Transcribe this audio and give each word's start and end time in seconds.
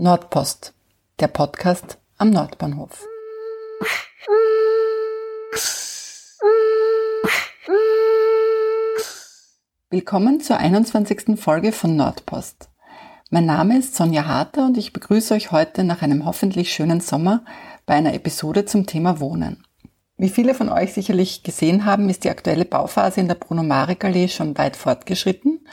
Nordpost, 0.00 0.74
der 1.18 1.26
Podcast 1.26 1.98
am 2.18 2.30
Nordbahnhof. 2.30 3.04
Willkommen 9.90 10.40
zur 10.40 10.58
21. 10.58 11.36
Folge 11.36 11.72
von 11.72 11.96
Nordpost. 11.96 12.68
Mein 13.30 13.46
Name 13.46 13.76
ist 13.76 13.96
Sonja 13.96 14.26
Harter 14.26 14.66
und 14.66 14.78
ich 14.78 14.92
begrüße 14.92 15.34
euch 15.34 15.50
heute 15.50 15.82
nach 15.82 16.00
einem 16.02 16.24
hoffentlich 16.24 16.72
schönen 16.72 17.00
Sommer 17.00 17.44
bei 17.84 17.94
einer 17.94 18.14
Episode 18.14 18.66
zum 18.66 18.86
Thema 18.86 19.18
Wohnen. 19.18 19.64
Wie 20.16 20.28
viele 20.28 20.54
von 20.54 20.68
euch 20.68 20.92
sicherlich 20.92 21.42
gesehen 21.42 21.86
haben, 21.86 22.08
ist 22.08 22.22
die 22.22 22.30
aktuelle 22.30 22.66
Bauphase 22.66 23.18
in 23.18 23.26
der 23.26 23.34
Bruno-Marek-Allee 23.34 24.28
schon 24.28 24.56
weit 24.58 24.76
fortgeschritten 24.76 25.66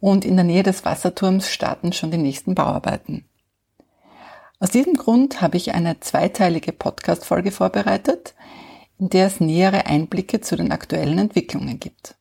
und 0.00 0.24
in 0.24 0.36
der 0.36 0.46
Nähe 0.46 0.62
des 0.62 0.86
Wasserturms 0.86 1.50
starten 1.50 1.92
schon 1.92 2.10
die 2.10 2.16
nächsten 2.16 2.54
Bauarbeiten. 2.54 3.28
Aus 4.60 4.70
diesem 4.70 4.94
Grund 4.94 5.40
habe 5.40 5.56
ich 5.56 5.72
eine 5.72 6.00
zweiteilige 6.00 6.72
Podcast-Folge 6.72 7.52
vorbereitet, 7.52 8.34
in 8.98 9.08
der 9.08 9.28
es 9.28 9.38
nähere 9.38 9.86
Einblicke 9.86 10.40
zu 10.40 10.56
den 10.56 10.72
aktuellen 10.72 11.18
Entwicklungen 11.18 11.78
gibt. 11.78 12.16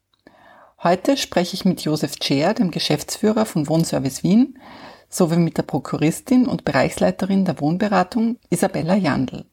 Heute 0.84 1.18
spreche 1.18 1.56
ich 1.56 1.66
mit 1.66 1.82
Josef 1.82 2.18
Tscheer, 2.18 2.54
dem 2.54 2.70
Geschäftsführer 2.70 3.48
von 3.48 3.68
Wohnservice 3.68 4.22
Wien, 4.22 4.60
sowie 5.10 5.38
mit 5.38 5.58
der 5.58 5.64
Prokuristin 5.64 6.46
und 6.46 6.64
Bereichsleiterin 6.64 7.44
der 7.44 7.60
Wohnberatung 7.60 8.38
Isabella 8.52 8.94
Jandl. 8.94 9.46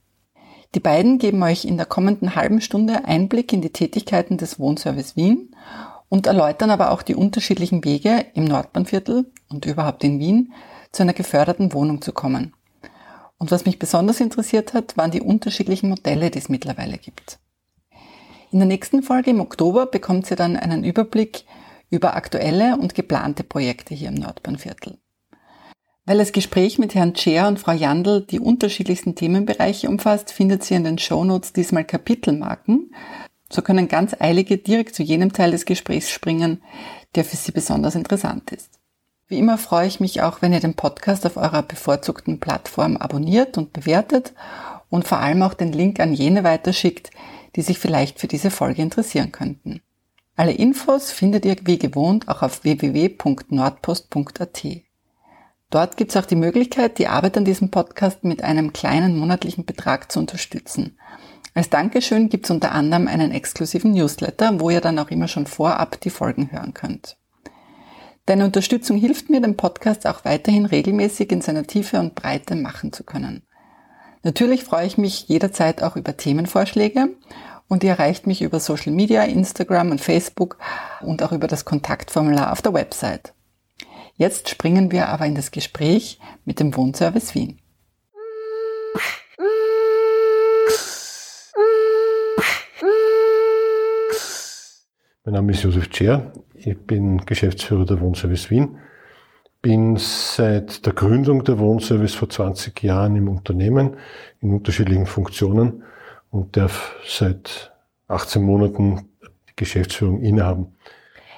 Die 0.74 0.80
beiden 0.80 1.16
geben 1.16 1.42
euch 1.42 1.64
in 1.64 1.78
der 1.78 1.86
kommenden 1.86 2.34
halben 2.34 2.60
Stunde 2.60 3.06
Einblick 3.06 3.54
in 3.54 3.62
die 3.62 3.72
Tätigkeiten 3.72 4.36
des 4.36 4.58
Wohnservice 4.58 5.16
Wien 5.16 5.56
und 6.10 6.26
erläutern 6.26 6.68
aber 6.68 6.90
auch 6.90 7.00
die 7.00 7.14
unterschiedlichen 7.14 7.82
Wege 7.82 8.26
im 8.34 8.44
Nordbahnviertel 8.44 9.32
und 9.48 9.64
überhaupt 9.64 10.04
in 10.04 10.18
Wien 10.18 10.52
zu 10.92 11.02
einer 11.02 11.14
geförderten 11.14 11.72
Wohnung 11.72 12.02
zu 12.02 12.12
kommen. 12.12 12.52
Und 13.38 13.50
was 13.50 13.66
mich 13.66 13.78
besonders 13.78 14.20
interessiert 14.20 14.74
hat, 14.74 14.96
waren 14.96 15.10
die 15.10 15.20
unterschiedlichen 15.20 15.90
Modelle, 15.90 16.30
die 16.30 16.38
es 16.38 16.48
mittlerweile 16.48 16.98
gibt. 16.98 17.38
In 18.50 18.60
der 18.60 18.68
nächsten 18.68 19.02
Folge 19.02 19.30
im 19.30 19.40
Oktober 19.40 19.86
bekommt 19.86 20.30
ihr 20.30 20.36
dann 20.36 20.56
einen 20.56 20.84
Überblick 20.84 21.44
über 21.90 22.14
aktuelle 22.14 22.76
und 22.76 22.94
geplante 22.94 23.42
Projekte 23.42 23.94
hier 23.94 24.08
im 24.08 24.14
Nordbahnviertel. 24.14 24.98
Weil 26.06 26.18
das 26.18 26.32
Gespräch 26.32 26.78
mit 26.78 26.94
Herrn 26.94 27.14
Tscher 27.14 27.48
und 27.48 27.58
Frau 27.58 27.72
Jandl 27.72 28.26
die 28.26 28.38
unterschiedlichsten 28.38 29.14
Themenbereiche 29.14 29.88
umfasst, 29.88 30.30
findet 30.30 30.70
ihr 30.70 30.76
in 30.76 30.84
den 30.84 30.98
Shownotes 30.98 31.52
diesmal 31.52 31.84
Kapitelmarken. 31.84 32.94
So 33.50 33.62
können 33.62 33.88
ganz 33.88 34.14
Eilige 34.20 34.58
direkt 34.58 34.94
zu 34.94 35.02
jenem 35.02 35.32
Teil 35.32 35.50
des 35.50 35.64
Gesprächs 35.64 36.10
springen, 36.10 36.62
der 37.14 37.24
für 37.24 37.36
sie 37.36 37.52
besonders 37.52 37.94
interessant 37.94 38.52
ist. 38.52 38.78
Wie 39.26 39.38
immer 39.38 39.56
freue 39.56 39.86
ich 39.86 40.00
mich 40.00 40.20
auch, 40.22 40.42
wenn 40.42 40.52
ihr 40.52 40.60
den 40.60 40.74
Podcast 40.74 41.24
auf 41.24 41.36
eurer 41.36 41.62
bevorzugten 41.62 42.40
Plattform 42.40 42.98
abonniert 42.98 43.56
und 43.56 43.72
bewertet 43.72 44.34
und 44.90 45.06
vor 45.08 45.18
allem 45.18 45.42
auch 45.42 45.54
den 45.54 45.72
Link 45.72 45.98
an 45.98 46.12
jene 46.12 46.44
weiterschickt, 46.44 47.10
die 47.56 47.62
sich 47.62 47.78
vielleicht 47.78 48.20
für 48.20 48.28
diese 48.28 48.50
Folge 48.50 48.82
interessieren 48.82 49.32
könnten. 49.32 49.80
Alle 50.36 50.52
Infos 50.52 51.10
findet 51.10 51.46
ihr 51.46 51.56
wie 51.64 51.78
gewohnt 51.78 52.28
auch 52.28 52.42
auf 52.42 52.64
www.nordpost.at. 52.64 54.62
Dort 55.70 55.96
gibt 55.96 56.10
es 56.10 56.16
auch 56.16 56.26
die 56.26 56.36
Möglichkeit, 56.36 56.98
die 56.98 57.06
Arbeit 57.06 57.38
an 57.38 57.44
diesem 57.44 57.70
Podcast 57.70 58.24
mit 58.24 58.42
einem 58.44 58.72
kleinen 58.72 59.16
monatlichen 59.18 59.64
Betrag 59.64 60.12
zu 60.12 60.18
unterstützen. 60.18 60.98
Als 61.54 61.70
Dankeschön 61.70 62.28
gibt 62.28 62.44
es 62.46 62.50
unter 62.50 62.72
anderem 62.72 63.08
einen 63.08 63.30
exklusiven 63.30 63.92
Newsletter, 63.92 64.60
wo 64.60 64.70
ihr 64.70 64.80
dann 64.80 64.98
auch 64.98 65.10
immer 65.10 65.28
schon 65.28 65.46
vorab 65.46 66.00
die 66.00 66.10
Folgen 66.10 66.50
hören 66.52 66.74
könnt. 66.74 67.16
Deine 68.26 68.46
Unterstützung 68.46 68.96
hilft 68.96 69.28
mir, 69.28 69.40
den 69.40 69.56
Podcast 69.56 70.06
auch 70.06 70.24
weiterhin 70.24 70.64
regelmäßig 70.64 71.30
in 71.30 71.42
seiner 71.42 71.66
Tiefe 71.66 72.00
und 72.00 72.14
Breite 72.14 72.56
machen 72.56 72.92
zu 72.92 73.04
können. 73.04 73.42
Natürlich 74.22 74.64
freue 74.64 74.86
ich 74.86 74.96
mich 74.96 75.28
jederzeit 75.28 75.82
auch 75.82 75.96
über 75.96 76.16
Themenvorschläge 76.16 77.10
und 77.68 77.84
ihr 77.84 77.90
erreicht 77.90 78.26
mich 78.26 78.40
über 78.40 78.60
Social 78.60 78.92
Media, 78.92 79.24
Instagram 79.24 79.90
und 79.90 80.00
Facebook 80.00 80.58
und 81.02 81.22
auch 81.22 81.32
über 81.32 81.48
das 81.48 81.66
Kontaktformular 81.66 82.50
auf 82.52 82.62
der 82.62 82.72
Website. 82.72 83.34
Jetzt 84.16 84.48
springen 84.48 84.90
wir 84.90 85.08
aber 85.08 85.26
in 85.26 85.34
das 85.34 85.50
Gespräch 85.50 86.18
mit 86.46 86.60
dem 86.60 86.74
Wohnservice 86.74 87.34
Wien. 87.34 87.58
Mein 95.26 95.36
Name 95.36 95.52
ist 95.52 95.62
Josef 95.62 95.88
Tscher. 95.88 96.32
Ich 96.54 96.78
bin 96.86 97.16
Geschäftsführer 97.24 97.86
der 97.86 97.98
Wohnservice 97.98 98.50
Wien. 98.50 98.76
Bin 99.62 99.96
seit 99.96 100.84
der 100.84 100.92
Gründung 100.92 101.44
der 101.44 101.58
Wohnservice 101.58 102.14
vor 102.14 102.28
20 102.28 102.82
Jahren 102.82 103.16
im 103.16 103.30
Unternehmen 103.30 103.96
in 104.42 104.52
unterschiedlichen 104.52 105.06
Funktionen 105.06 105.82
und 106.30 106.58
darf 106.58 106.94
seit 107.06 107.72
18 108.08 108.42
Monaten 108.42 109.08
die 109.48 109.56
Geschäftsführung 109.56 110.20
innehaben. 110.20 110.76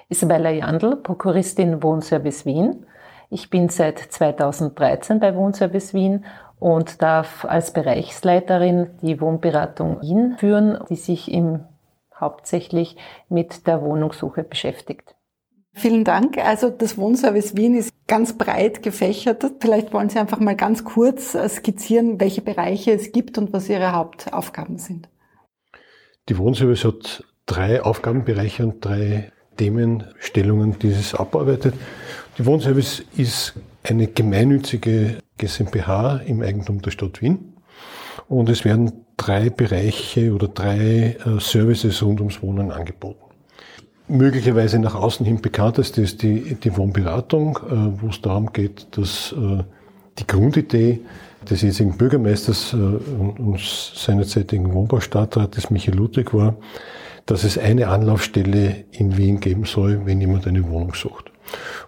Isabella 0.08 0.50
Jandl, 0.50 0.96
Prokuristin 0.96 1.80
Wohnservice 1.80 2.44
Wien. 2.44 2.86
Ich 3.30 3.50
bin 3.50 3.68
seit 3.68 4.00
2013 4.00 5.20
bei 5.20 5.36
Wohnservice 5.36 5.94
Wien 5.94 6.24
und 6.58 7.02
darf 7.02 7.44
als 7.44 7.72
Bereichsleiterin 7.72 8.88
die 9.02 9.20
Wohnberatung 9.20 10.02
Wien 10.02 10.34
führen, 10.38 10.76
die 10.90 10.96
sich 10.96 11.30
im 11.30 11.60
hauptsächlich 12.20 12.96
mit 13.28 13.66
der 13.66 13.82
Wohnungssuche 13.82 14.42
beschäftigt. 14.42 15.14
Vielen 15.72 16.04
Dank. 16.04 16.38
Also 16.38 16.70
das 16.70 16.96
Wohnservice 16.96 17.54
Wien 17.54 17.76
ist 17.76 17.92
ganz 18.06 18.38
breit 18.38 18.82
gefächert. 18.82 19.44
Vielleicht 19.60 19.92
wollen 19.92 20.08
Sie 20.08 20.18
einfach 20.18 20.40
mal 20.40 20.56
ganz 20.56 20.84
kurz 20.84 21.34
äh, 21.34 21.46
skizzieren, 21.48 22.18
welche 22.18 22.40
Bereiche 22.40 22.92
es 22.92 23.12
gibt 23.12 23.36
und 23.36 23.52
was 23.52 23.68
Ihre 23.68 23.92
Hauptaufgaben 23.92 24.78
sind. 24.78 25.10
Die 26.30 26.38
Wohnservice 26.38 26.84
hat 26.84 27.24
drei 27.44 27.82
Aufgabenbereiche 27.82 28.64
und 28.66 28.82
drei 28.82 29.32
Themenstellungen, 29.58 30.78
die 30.78 30.88
es 30.88 31.14
abarbeitet. 31.14 31.74
Die 32.38 32.46
Wohnservice 32.46 33.04
ist 33.16 33.54
eine 33.82 34.06
gemeinnützige 34.06 35.18
GmbH 35.38 36.18
im 36.26 36.42
Eigentum 36.42 36.80
der 36.82 36.90
Stadt 36.90 37.20
Wien. 37.20 37.54
Und 38.28 38.48
es 38.48 38.64
werden 38.64 39.05
drei 39.16 39.50
Bereiche 39.50 40.32
oder 40.32 40.48
drei 40.48 41.16
äh, 41.24 41.40
Services 41.40 42.02
rund 42.02 42.20
ums 42.20 42.42
Wohnen 42.42 42.70
angeboten. 42.70 43.22
Möglicherweise 44.08 44.78
nach 44.78 44.94
außen 44.94 45.26
hin 45.26 45.40
bekannteste 45.40 46.00
ist 46.00 46.22
die, 46.22 46.54
die 46.54 46.76
Wohnberatung, 46.76 47.56
äh, 47.56 48.00
wo 48.00 48.08
es 48.08 48.20
darum 48.20 48.52
geht, 48.52 48.86
dass 48.92 49.32
äh, 49.32 49.64
die 50.18 50.26
Grundidee 50.26 51.00
des 51.50 51.62
jetzigen 51.62 51.96
Bürgermeisters 51.96 52.74
und 52.74 53.60
seinerzeitigen 53.60 54.72
Wohnbaustadtrates 54.72 55.70
Michael 55.70 55.98
Ludwig 55.98 56.34
war, 56.34 56.56
dass 57.26 57.44
es 57.44 57.58
eine 57.58 57.88
Anlaufstelle 57.88 58.84
in 58.90 59.16
Wien 59.16 59.38
geben 59.38 59.64
soll, 59.64 60.06
wenn 60.06 60.20
jemand 60.20 60.46
eine 60.46 60.68
Wohnung 60.68 60.94
sucht. 60.94 61.30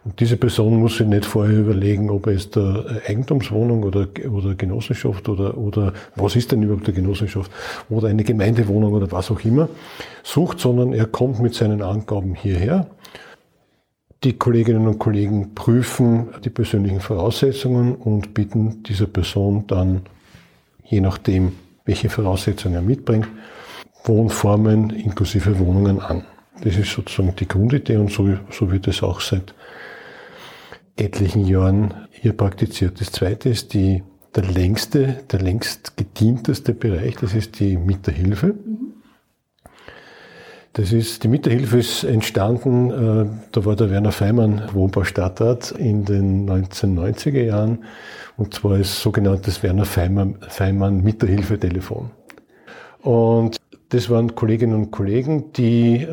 Und 0.05 0.21
diese 0.21 0.37
Person 0.37 0.81
muss 0.81 0.97
sich 0.97 1.07
nicht 1.07 1.27
vorher 1.27 1.59
überlegen, 1.59 2.11
ob 2.11 2.27
er 2.27 2.35
jetzt 2.35 2.57
eine 2.57 3.03
Eigentumswohnung 3.07 3.83
oder, 3.83 4.07
oder 4.31 4.55
Genossenschaft 4.55 5.29
oder, 5.29 5.57
oder 5.59 5.93
was 6.17 6.37
ist 6.37 6.53
denn 6.53 6.63
überhaupt 6.63 6.87
eine 6.87 6.95
Genossenschaft 6.95 7.51
oder 7.89 8.09
eine 8.09 8.25
Gemeindewohnung 8.25 8.93
oder 8.93 9.11
was 9.11 9.31
auch 9.31 9.41
immer 9.45 9.69
sucht, 10.23 10.61
sondern 10.61 10.93
er 10.93 11.07
kommt 11.07 11.41
mit 11.41 11.55
seinen 11.55 11.83
Angaben 11.83 12.35
hierher. 12.35 12.87
Die 14.25 14.33
Kolleginnen 14.33 14.89
und 14.89 14.99
Kollegen 14.99 15.55
prüfen 15.55 16.29
die 16.45 16.51
persönlichen 16.51 17.01
Voraussetzungen 17.01 17.95
und 17.95 18.35
bieten 18.35 18.83
dieser 18.83 19.07
Person 19.07 19.65
dann, 19.69 20.03
je 20.85 21.01
nachdem, 21.01 21.53
welche 21.85 22.09
Voraussetzungen 22.09 22.75
er 22.75 22.83
mitbringt, 22.83 23.29
Wohnformen 24.05 24.91
inklusive 24.91 25.59
Wohnungen 25.59 26.01
an. 26.01 26.25
Das 26.63 26.77
ist 26.77 26.93
sozusagen 26.93 27.35
die 27.37 27.47
Grundidee 27.47 27.97
und 27.97 28.11
so, 28.11 28.37
so 28.51 28.71
wird 28.71 28.89
es 28.89 29.03
auch 29.03 29.21
seit 29.21 29.55
etlichen 30.97 31.47
Jahren 31.47 31.95
hier 32.11 32.33
praktiziert. 32.33 33.01
Das 33.01 33.13
zweite 33.13 33.49
ist 33.49 33.75
die, 33.75 34.03
der 34.35 34.45
längste, 34.45 35.21
der 35.31 35.41
längst 35.41 35.97
gedienteste 35.97 36.75
Bereich, 36.75 37.17
das 37.17 37.35
ist 37.35 37.61
die 37.61 37.77
Mieterhilfe. 37.77 38.55
Das 40.75 40.93
ist, 40.93 41.25
die 41.25 41.29
Mieterhilfe 41.29 41.79
ist 41.79 42.05
entstanden, 42.05 42.91
äh, 42.91 43.27
da 43.51 43.65
war 43.65 43.75
der 43.75 43.91
Werner 43.91 44.13
Feimann 44.13 44.63
Wohnbaustadtrat 44.73 45.73
in 45.73 46.05
den 46.05 46.49
1990er 46.49 47.43
Jahren 47.43 47.85
und 48.37 48.55
zwar 48.55 48.73
als 48.73 49.01
sogenanntes 49.03 49.63
Werner 49.63 49.85
Feimann, 49.85 50.37
Feimann 50.49 51.03
Mieterhilfetelefon. 51.03 52.11
Und 53.03 53.57
das 53.89 54.11
waren 54.11 54.35
Kolleginnen 54.35 54.75
und 54.75 54.91
Kollegen, 54.91 55.53
die 55.53 56.07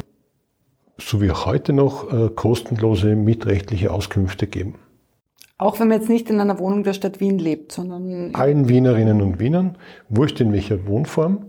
so 0.98 1.22
wie 1.22 1.32
heute 1.32 1.74
noch 1.74 2.12
äh, 2.12 2.30
kostenlose 2.30 3.16
mietrechtliche 3.16 3.92
Auskünfte 3.92 4.48
geben. 4.48 4.76
Auch 5.58 5.80
wenn 5.80 5.88
man 5.88 6.00
jetzt 6.00 6.10
nicht 6.10 6.30
in 6.30 6.42
einer 6.42 6.60
Wohnung 6.60 6.84
der 6.84 6.94
Stadt 6.94 7.20
Wien 7.20 7.40
lebt, 7.40 7.72
sondern... 7.72 8.36
Allen 8.36 8.68
Wienerinnen 8.68 9.22
und 9.22 9.40
Wienern, 9.40 9.78
wurscht 10.10 10.42
in 10.42 10.52
welcher 10.52 10.86
Wohnform, 10.86 11.46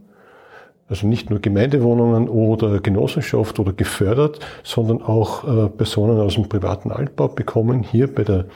also 0.89 1.09
nicht 1.09 1.31
nur 1.31 1.41
Gemeindewohnungen 1.41 2.29
oder 2.29 2.79
Genossenschaft 2.79 3.59
oder 3.59 3.73
gefördert, 3.73 4.39
sondern 4.63 5.03
auch 5.03 5.45
äh, 5.45 5.69
Personen 5.69 6.21
aus 6.21 6.35
dem 6.35 6.49
privaten 6.49 6.93
Altbau 6.93 7.29
bekommen 7.29 7.83
hier 7.83 8.13
bei 8.13 8.23
der 8.23 8.47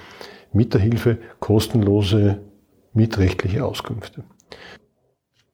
Mieterhilfe, 0.53 1.19
kostenlose 1.41 2.41
mietrechtliche 2.93 3.65
Auskünfte. 3.65 4.23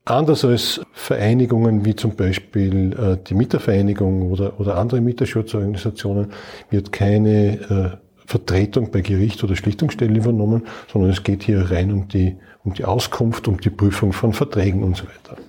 Anders 0.08 0.44
als 0.44 0.80
Vereinigungen 0.92 1.84
wie 1.84 1.96
zum 1.96 2.14
Beispiel 2.14 2.92
äh, 2.92 3.18
die 3.26 3.34
Mietervereinigung 3.34 4.30
oder, 4.30 4.60
oder 4.60 4.78
andere 4.78 5.00
Mieterschutzorganisationen 5.00 6.28
wird 6.70 6.92
keine 6.92 7.60
äh, 7.92 8.24
Vertretung 8.24 8.92
bei 8.92 9.00
Gericht 9.00 9.42
oder 9.42 9.56
Schlichtungsstellen 9.56 10.14
übernommen, 10.14 10.62
sondern 10.92 11.10
es 11.10 11.24
geht 11.24 11.42
hier 11.42 11.72
rein 11.72 11.90
um 11.90 12.06
die, 12.06 12.36
um 12.62 12.72
die 12.72 12.84
Auskunft, 12.84 13.48
um 13.48 13.60
die 13.60 13.70
Prüfung 13.70 14.12
von 14.12 14.32
Verträgen 14.32 14.84
und 14.84 14.96
so 14.96 15.06
weiter. 15.06 15.42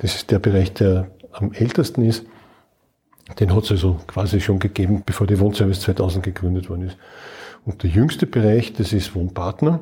Das 0.00 0.14
ist 0.14 0.30
der 0.30 0.38
Bereich, 0.38 0.72
der 0.72 1.10
am 1.32 1.52
ältesten 1.52 2.02
ist. 2.06 2.24
Den 3.38 3.54
hat 3.54 3.64
es 3.64 3.70
also 3.72 4.00
quasi 4.06 4.40
schon 4.40 4.60
gegeben, 4.60 5.02
bevor 5.04 5.26
die 5.26 5.38
Wohnservice 5.38 5.82
2000 5.82 6.24
gegründet 6.24 6.70
worden 6.70 6.86
ist. 6.86 6.96
Und 7.66 7.82
der 7.82 7.90
jüngste 7.90 8.26
Bereich, 8.26 8.72
das 8.72 8.94
ist 8.94 9.14
Wohnpartner, 9.14 9.80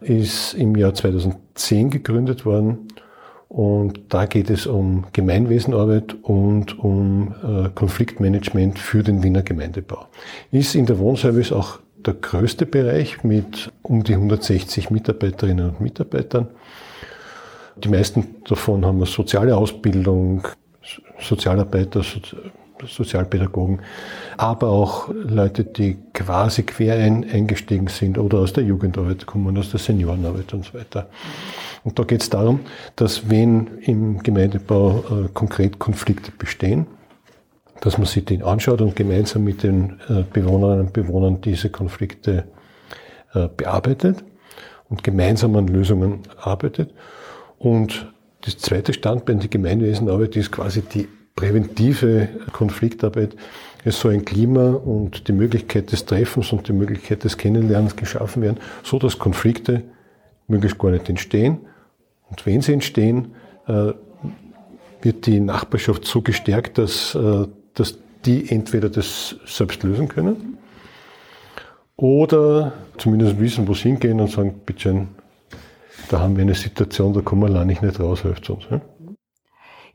ist 0.00 0.54
im 0.54 0.76
Jahr 0.76 0.94
2010 0.94 1.90
gegründet 1.90 2.44
worden 2.44 2.86
und 3.48 4.00
da 4.10 4.26
geht 4.26 4.50
es 4.50 4.66
um 4.66 5.04
Gemeinwesenarbeit 5.12 6.14
und 6.22 6.78
um 6.78 7.34
äh, 7.42 7.70
Konfliktmanagement 7.74 8.78
für 8.78 9.02
den 9.02 9.22
Wiener 9.22 9.42
Gemeindebau. 9.42 10.06
Ist 10.52 10.74
in 10.74 10.86
der 10.86 10.98
Wohnservice 10.98 11.52
auch 11.52 11.78
der 11.96 12.14
größte 12.14 12.66
Bereich 12.66 13.24
mit 13.24 13.72
um 13.82 14.04
die 14.04 14.14
160 14.14 14.90
Mitarbeiterinnen 14.90 15.70
und 15.70 15.80
Mitarbeitern. 15.80 16.48
Die 17.76 17.88
meisten 17.88 18.36
davon 18.46 18.84
haben 18.84 18.96
eine 18.96 19.06
soziale 19.06 19.56
Ausbildung, 19.56 20.46
Sozialarbeiter, 21.18 22.02
Sozialpädagogen, 22.86 23.80
aber 24.36 24.68
auch 24.68 25.08
Leute, 25.12 25.64
die 25.64 25.96
quasi 26.14 26.62
quer 26.62 26.94
eingestiegen 26.94 27.88
sind 27.88 28.18
oder 28.18 28.38
aus 28.38 28.52
der 28.52 28.64
Jugendarbeit 28.64 29.26
kommen, 29.26 29.56
aus 29.58 29.70
der 29.70 29.80
Seniorenarbeit 29.80 30.52
und 30.54 30.64
so 30.64 30.74
weiter. 30.74 31.08
Und 31.84 31.98
da 31.98 32.04
geht 32.04 32.22
es 32.22 32.30
darum, 32.30 32.60
dass 32.96 33.30
wenn 33.30 33.78
im 33.82 34.22
Gemeindebau 34.22 35.04
äh, 35.10 35.28
konkret 35.32 35.78
Konflikte 35.78 36.32
bestehen, 36.32 36.86
dass 37.80 37.98
man 37.98 38.06
sich 38.06 38.24
den 38.24 38.42
anschaut 38.42 38.80
und 38.80 38.96
gemeinsam 38.96 39.44
mit 39.44 39.62
den 39.62 40.00
äh, 40.08 40.24
Bewohnerinnen 40.32 40.86
und 40.86 40.92
Bewohnern 40.92 41.40
diese 41.40 41.70
Konflikte 41.70 42.44
äh, 43.34 43.48
bearbeitet 43.56 44.24
und 44.88 45.04
gemeinsam 45.04 45.54
an 45.56 45.68
Lösungen 45.68 46.22
arbeitet. 46.38 46.92
Und 47.58 48.12
das 48.42 48.58
zweite 48.58 48.92
Standbein 48.92 49.40
der 49.40 49.48
Gemeinwesenarbeit 49.48 50.36
ist 50.36 50.52
quasi 50.52 50.82
die 50.82 51.08
präventive 51.38 52.28
Konfliktarbeit. 52.52 53.36
Es 53.84 54.00
soll 54.00 54.14
ein 54.14 54.24
Klima 54.24 54.70
und 54.72 55.28
die 55.28 55.32
Möglichkeit 55.32 55.92
des 55.92 56.04
Treffens 56.04 56.52
und 56.52 56.66
die 56.66 56.72
Möglichkeit 56.72 57.22
des 57.22 57.36
Kennenlernens 57.36 57.94
geschaffen 57.94 58.42
werden, 58.42 58.58
so 58.82 58.98
dass 58.98 59.20
Konflikte 59.20 59.84
möglichst 60.48 60.80
gar 60.80 60.90
nicht 60.90 61.08
entstehen. 61.08 61.58
Und 62.28 62.44
wenn 62.44 62.60
sie 62.60 62.72
entstehen, 62.72 63.36
äh, 63.68 63.92
wird 65.00 65.26
die 65.26 65.38
Nachbarschaft 65.38 66.06
so 66.06 66.22
gestärkt, 66.22 66.76
dass, 66.76 67.14
äh, 67.14 67.46
dass 67.74 67.98
die 68.26 68.50
entweder 68.50 68.90
das 68.90 69.36
selbst 69.46 69.84
lösen 69.84 70.08
können 70.08 70.58
oder 71.96 72.72
zumindest 72.98 73.38
wissen, 73.38 73.68
wo 73.68 73.74
sie 73.74 73.90
hingehen 73.90 74.20
und 74.20 74.32
sagen, 74.32 74.60
bitte, 74.66 75.06
da 76.08 76.18
haben 76.18 76.36
wir 76.36 76.42
eine 76.42 76.56
Situation, 76.56 77.12
da 77.12 77.20
kommen 77.20 77.42
wir 77.42 77.46
allein 77.46 77.68
nicht 77.68 78.00
raus, 78.00 78.22
hilft 78.22 78.50
uns. 78.50 78.64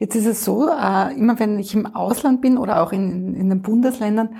Jetzt 0.03 0.15
ist 0.15 0.25
es 0.25 0.43
so, 0.43 0.67
äh, 0.67 1.17
immer 1.17 1.39
wenn 1.39 1.57
ich 1.59 1.73
im 1.73 1.85
Ausland 1.85 2.41
bin 2.41 2.57
oder 2.57 2.83
auch 2.83 2.91
in, 2.91 3.35
in 3.35 3.47
den 3.47 3.61
Bundesländern, 3.61 4.35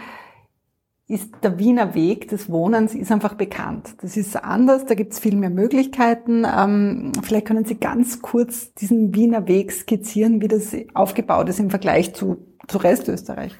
ist 1.07 1.31
der 1.41 1.57
Wiener 1.57 1.95
Weg 1.95 2.27
des 2.27 2.49
Wohnens 2.49 2.93
ist 2.93 3.13
einfach 3.13 3.35
bekannt. 3.35 3.95
Das 4.01 4.17
ist 4.17 4.35
anders, 4.35 4.85
da 4.85 4.93
gibt 4.93 5.13
es 5.13 5.19
viel 5.19 5.37
mehr 5.37 5.49
Möglichkeiten. 5.49 6.43
Ähm, 6.45 7.13
vielleicht 7.23 7.45
können 7.45 7.63
Sie 7.63 7.75
ganz 7.75 8.21
kurz 8.21 8.73
diesen 8.73 9.15
Wiener 9.15 9.47
Weg 9.47 9.71
skizzieren, 9.71 10.41
wie 10.41 10.49
das 10.49 10.75
aufgebaut 10.95 11.47
ist 11.47 11.61
im 11.61 11.69
Vergleich 11.69 12.13
zu, 12.13 12.45
zu 12.67 12.79
Restösterreich. 12.79 13.53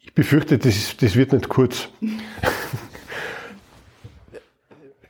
Ich 0.00 0.12
befürchte, 0.12 0.58
das, 0.58 0.98
das 0.98 1.16
wird 1.16 1.32
nicht 1.32 1.48
kurz. 1.48 1.88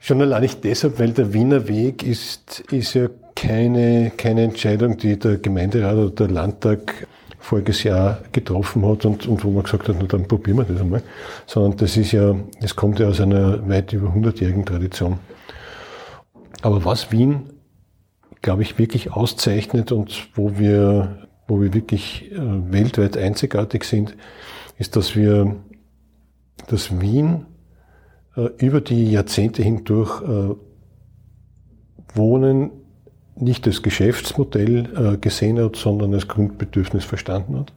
Schon 0.02 0.22
allein 0.22 0.40
nicht 0.40 0.64
deshalb, 0.64 0.98
weil 0.98 1.12
der 1.12 1.34
Wiener 1.34 1.68
Weg 1.68 2.02
ist, 2.02 2.60
ist 2.72 2.94
ja 2.94 3.08
keine, 3.36 4.10
keine 4.16 4.44
Entscheidung, 4.44 4.96
die 4.96 5.18
der 5.18 5.36
Gemeinderat 5.36 5.94
oder 5.94 6.10
der 6.10 6.28
Landtag 6.28 7.06
voriges 7.38 7.82
Jahr 7.82 8.20
getroffen 8.32 8.86
hat 8.86 9.04
und, 9.04 9.26
und 9.26 9.44
wo 9.44 9.50
man 9.50 9.62
gesagt 9.62 9.88
hat, 9.88 9.96
na 9.98 10.06
dann 10.06 10.26
probieren 10.26 10.56
wir 10.56 10.64
das 10.64 10.80
einmal. 10.80 11.02
Sondern 11.46 11.76
das 11.76 11.98
ist 11.98 12.12
ja, 12.12 12.34
das 12.62 12.76
kommt 12.76 12.98
ja 12.98 13.08
aus 13.08 13.20
einer 13.20 13.68
weit 13.68 13.92
über 13.92 14.08
100-jährigen 14.08 14.64
Tradition. 14.64 15.18
Aber 16.62 16.84
was 16.84 17.12
Wien, 17.12 17.50
glaube 18.40 18.62
ich, 18.62 18.78
wirklich 18.78 19.12
auszeichnet 19.12 19.92
und 19.92 20.28
wo 20.34 20.58
wir, 20.58 21.28
wo 21.46 21.60
wir 21.60 21.74
wirklich 21.74 22.32
äh, 22.32 22.38
weltweit 22.38 23.18
einzigartig 23.18 23.84
sind, 23.84 24.16
ist, 24.78 24.96
dass 24.96 25.14
wir, 25.14 25.56
dass 26.68 27.00
Wien 27.00 27.46
über 28.36 28.80
die 28.80 29.10
Jahrzehnte 29.10 29.62
hindurch 29.62 30.22
äh, 30.22 30.54
Wohnen 32.14 32.70
nicht 33.36 33.66
als 33.66 33.82
Geschäftsmodell 33.82 35.14
äh, 35.14 35.16
gesehen 35.16 35.58
hat, 35.58 35.76
sondern 35.76 36.14
als 36.14 36.28
Grundbedürfnis 36.28 37.04
verstanden 37.04 37.58
hat, 37.58 37.72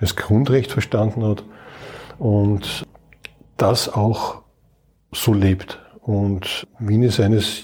als 0.00 0.16
Grundrecht 0.16 0.72
verstanden 0.72 1.24
hat 1.24 1.44
und 2.18 2.86
das 3.56 3.88
auch 3.88 4.42
so 5.12 5.32
lebt. 5.32 5.78
Und 6.00 6.66
Wien 6.78 7.02
ist 7.02 7.20
eines 7.20 7.62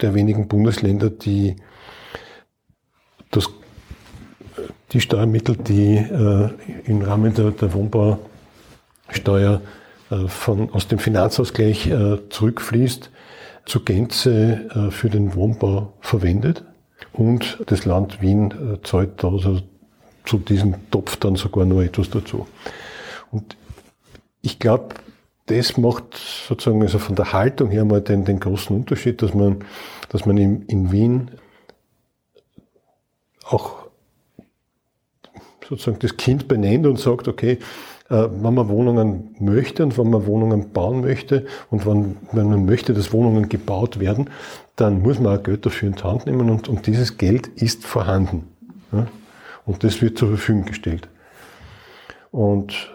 der 0.00 0.14
wenigen 0.14 0.48
Bundesländer, 0.48 1.10
die 1.10 1.56
das, 3.30 3.48
die 4.92 5.00
Steuermittel, 5.00 5.56
die 5.56 5.96
äh, 5.96 6.50
im 6.84 7.02
Rahmen 7.02 7.34
der, 7.34 7.50
der 7.50 7.72
Wohnbausteuer 7.72 9.60
äh, 9.62 9.79
von, 10.28 10.72
aus 10.72 10.88
dem 10.88 10.98
Finanzausgleich 10.98 11.86
äh, 11.86 12.18
zurückfließt, 12.28 13.10
zur 13.66 13.84
Gänze 13.84 14.68
äh, 14.74 14.90
für 14.90 15.10
den 15.10 15.34
Wohnbau 15.34 15.92
verwendet 16.00 16.64
und 17.12 17.58
das 17.66 17.84
Land 17.84 18.20
Wien 18.20 18.50
äh, 18.50 18.82
zahlt 18.86 19.24
also 19.24 19.60
zu 20.24 20.38
diesem 20.38 20.90
Topf 20.90 21.16
dann 21.16 21.36
sogar 21.36 21.64
noch 21.64 21.80
etwas 21.80 22.10
dazu. 22.10 22.46
Und 23.30 23.56
ich 24.42 24.58
glaube, 24.58 24.94
das 25.46 25.76
macht 25.76 26.16
sozusagen 26.16 26.82
also 26.82 26.98
von 26.98 27.16
der 27.16 27.32
Haltung 27.32 27.70
her 27.70 27.84
mal 27.84 28.00
den, 28.00 28.24
den 28.24 28.40
großen 28.40 28.74
Unterschied, 28.74 29.22
dass 29.22 29.34
man, 29.34 29.64
dass 30.08 30.26
man 30.26 30.36
in, 30.36 30.62
in 30.66 30.92
Wien 30.92 31.30
auch 33.44 33.86
sozusagen 35.68 35.98
das 36.00 36.16
Kind 36.16 36.48
benennt 36.48 36.86
und 36.86 36.98
sagt, 36.98 37.28
okay, 37.28 37.52
äh, 37.52 37.58
wenn 38.10 38.54
man 38.54 38.68
Wohnungen 38.68 39.36
möchte 39.38 39.84
und 39.84 39.96
wenn 39.96 40.10
man 40.10 40.26
Wohnungen 40.26 40.72
bauen 40.72 41.02
möchte 41.02 41.46
und 41.70 41.86
wenn, 41.86 42.16
wenn 42.32 42.50
man 42.50 42.64
möchte, 42.64 42.92
dass 42.92 43.12
Wohnungen 43.12 43.48
gebaut 43.48 44.00
werden, 44.00 44.30
dann 44.74 45.00
muss 45.00 45.20
man 45.20 45.38
auch 45.38 45.42
Geld 45.42 45.64
dafür 45.64 45.88
in 45.90 45.94
die 45.94 46.02
Hand 46.02 46.26
nehmen 46.26 46.50
und, 46.50 46.68
und 46.68 46.86
dieses 46.86 47.18
Geld 47.18 47.46
ist 47.46 47.84
vorhanden. 47.84 48.48
Ja? 48.92 49.06
Und 49.64 49.84
das 49.84 50.02
wird 50.02 50.18
zur 50.18 50.28
Verfügung 50.28 50.64
gestellt. 50.64 51.08
Und 52.32 52.90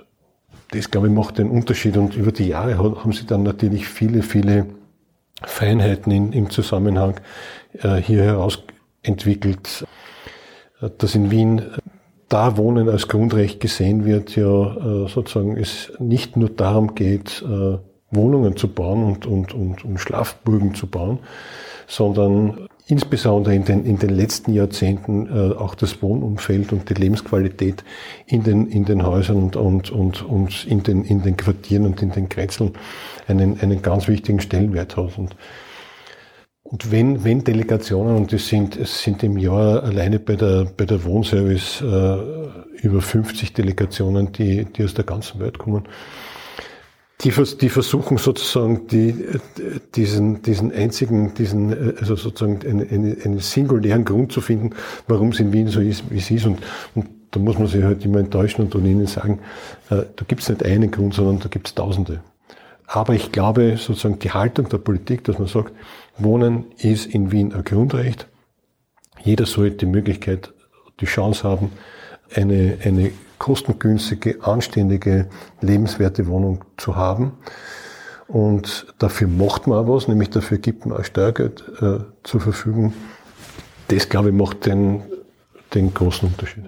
das, 0.71 0.91
glaube 0.91 1.07
ich, 1.07 1.13
macht 1.13 1.37
den 1.37 1.49
Unterschied. 1.49 1.95
Und 1.95 2.15
über 2.15 2.31
die 2.31 2.47
Jahre 2.47 2.77
haben 2.77 3.13
sich 3.13 3.25
dann 3.25 3.43
natürlich 3.43 3.87
viele, 3.87 4.23
viele 4.23 4.65
Feinheiten 5.43 6.11
in, 6.11 6.33
im 6.33 6.49
Zusammenhang 6.49 7.19
äh, 7.81 7.95
hier 7.97 8.23
herausentwickelt, 8.23 9.85
äh, 10.81 10.89
dass 10.97 11.15
in 11.15 11.31
Wien 11.31 11.61
da 12.29 12.57
Wohnen 12.57 12.89
als 12.89 13.07
Grundrecht 13.07 13.59
gesehen 13.59 14.05
wird, 14.05 14.35
ja 14.35 14.45
äh, 14.45 15.07
sozusagen 15.07 15.57
es 15.57 15.93
nicht 15.99 16.37
nur 16.37 16.49
darum 16.49 16.95
geht, 16.95 17.43
äh, 17.43 17.77
Wohnungen 18.11 18.55
zu 18.55 18.67
bauen 18.67 19.03
und, 19.03 19.25
und, 19.25 19.53
und, 19.53 19.85
und 19.85 19.99
Schlafburgen 19.99 20.73
zu 20.73 20.87
bauen, 20.87 21.19
sondern 21.87 22.67
insbesondere 22.87 23.55
in 23.55 23.65
den, 23.65 23.85
in 23.85 23.97
den 23.97 24.11
letzten 24.11 24.53
Jahrzehnten 24.53 25.27
äh, 25.27 25.55
auch 25.55 25.75
das 25.75 26.01
Wohnumfeld 26.01 26.71
und 26.71 26.89
die 26.89 26.93
Lebensqualität 26.93 27.83
in 28.27 28.43
den, 28.43 28.67
in 28.67 28.85
den 28.85 29.05
Häusern 29.05 29.37
und, 29.37 29.55
und, 29.55 29.91
und, 29.91 30.21
und 30.23 30.65
in, 30.65 30.83
den, 30.83 31.03
in 31.03 31.23
den 31.23 31.35
Quartieren 31.35 31.85
und 31.85 32.01
in 32.01 32.11
den 32.11 32.29
Grenzeln 32.29 32.73
einen, 33.27 33.59
einen 33.59 33.81
ganz 33.81 34.07
wichtigen 34.07 34.39
Stellenwert 34.39 34.97
hat. 34.97 35.17
Und 35.17 35.35
und 36.67 36.91
wenn, 36.91 37.23
wenn 37.23 37.43
Delegationen, 37.43 38.15
und 38.15 38.33
es 38.33 38.47
sind, 38.47 38.75
es 38.75 39.03
sind 39.03 39.21
im 39.21 39.37
Jahr 39.37 39.83
alleine 39.83 40.17
bei 40.17 40.35
der, 40.35 40.65
bei 40.75 40.85
der 40.85 41.03
Wohnservice 41.03 41.81
äh, 41.81 42.83
über 42.83 43.01
50 43.01 43.53
Delegationen, 43.53 44.31
die, 44.31 44.65
die 44.65 44.83
aus 44.83 44.95
der 44.95 45.05
ganzen 45.05 45.39
Welt 45.39 45.59
kommen, 45.59 45.83
die, 47.21 47.29
die 47.29 47.69
versuchen 47.69 48.17
sozusagen 48.17 48.87
die, 48.87 49.13
diesen, 49.93 50.41
diesen 50.41 50.73
einzigen, 50.73 51.35
diesen, 51.35 51.97
also 51.99 52.15
sozusagen 52.15 52.59
einen, 52.67 53.21
einen, 53.21 53.39
singulären 53.39 54.03
Grund 54.03 54.31
zu 54.31 54.41
finden, 54.41 54.71
warum 55.07 55.29
es 55.29 55.39
in 55.39 55.53
Wien 55.53 55.67
so 55.67 55.79
ist, 55.79 56.09
wie 56.09 56.17
es 56.17 56.31
ist. 56.31 56.47
Und, 56.47 56.57
und 56.95 57.07
da 57.29 57.39
muss 57.39 57.59
man 57.59 57.67
sich 57.67 57.83
halt 57.83 58.03
immer 58.03 58.19
enttäuschen 58.19 58.63
und 58.63 58.73
ihnen 58.73 59.05
sagen, 59.05 59.39
äh, 59.91 59.97
da 60.15 60.25
gibt 60.27 60.41
es 60.41 60.49
nicht 60.49 60.65
einen 60.65 60.89
Grund, 60.89 61.13
sondern 61.13 61.39
da 61.39 61.47
gibt 61.47 61.67
es 61.67 61.75
Tausende. 61.75 62.21
Aber 62.87 63.13
ich 63.13 63.31
glaube, 63.31 63.77
sozusagen 63.77 64.19
die 64.19 64.31
Haltung 64.31 64.69
der 64.69 64.77
Politik, 64.77 65.23
dass 65.23 65.39
man 65.39 65.47
sagt, 65.47 65.73
Wohnen 66.17 66.71
ist 66.77 67.05
in 67.05 67.31
Wien 67.31 67.53
ein 67.53 67.63
Grundrecht. 67.63 68.27
Jeder 69.21 69.45
sollte 69.45 69.77
die 69.77 69.85
Möglichkeit, 69.85 70.53
die 70.99 71.05
Chance 71.05 71.43
haben, 71.43 71.71
eine, 72.33 72.77
eine 72.83 73.11
kostengünstige, 73.37 74.43
anständige, 74.43 75.27
lebenswerte 75.61 76.27
Wohnung 76.27 76.63
zu 76.77 76.95
haben. 76.95 77.33
Und 78.27 78.87
dafür 78.97 79.27
macht 79.27 79.67
man 79.67 79.77
auch 79.77 79.93
was, 79.93 80.07
nämlich 80.07 80.29
dafür 80.29 80.57
gibt 80.57 80.85
man 80.85 80.97
auch 80.97 81.03
Steuergeld 81.03 81.63
äh, 81.81 81.99
zur 82.23 82.41
Verfügung. 82.41 82.93
Das, 83.89 84.09
glaube 84.09 84.29
ich, 84.29 84.35
macht 84.35 84.65
den, 84.65 85.03
den 85.73 85.93
großen 85.93 86.29
Unterschied. 86.29 86.65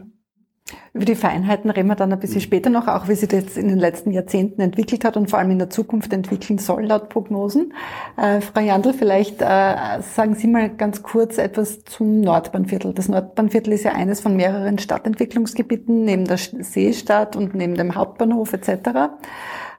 Über 0.93 1.05
die 1.05 1.15
Feinheiten 1.15 1.69
reden 1.69 1.87
wir 1.87 1.95
dann 1.95 2.11
ein 2.11 2.19
bisschen 2.19 2.41
später 2.41 2.69
noch, 2.69 2.87
auch 2.87 3.07
wie 3.07 3.15
sich 3.15 3.29
das 3.29 3.55
in 3.55 3.67
den 3.67 3.77
letzten 3.77 4.11
Jahrzehnten 4.11 4.61
entwickelt 4.61 5.05
hat 5.05 5.15
und 5.15 5.29
vor 5.29 5.39
allem 5.39 5.51
in 5.51 5.59
der 5.59 5.69
Zukunft 5.69 6.11
entwickeln 6.11 6.57
soll, 6.57 6.85
laut 6.85 7.09
Prognosen. 7.09 7.73
Äh, 8.17 8.41
Frau 8.41 8.61
Jandl, 8.61 8.93
vielleicht 8.93 9.41
äh, 9.41 10.01
sagen 10.01 10.35
Sie 10.35 10.47
mal 10.47 10.69
ganz 10.69 11.03
kurz 11.03 11.37
etwas 11.37 11.83
zum 11.85 12.21
Nordbahnviertel. 12.21 12.93
Das 12.93 13.07
Nordbahnviertel 13.07 13.73
ist 13.73 13.83
ja 13.83 13.93
eines 13.93 14.19
von 14.19 14.35
mehreren 14.35 14.79
Stadtentwicklungsgebieten 14.79 16.03
neben 16.03 16.25
der 16.25 16.37
Seestadt 16.37 17.35
und 17.35 17.55
neben 17.55 17.75
dem 17.75 17.95
Hauptbahnhof 17.95 18.53
etc. 18.53 19.11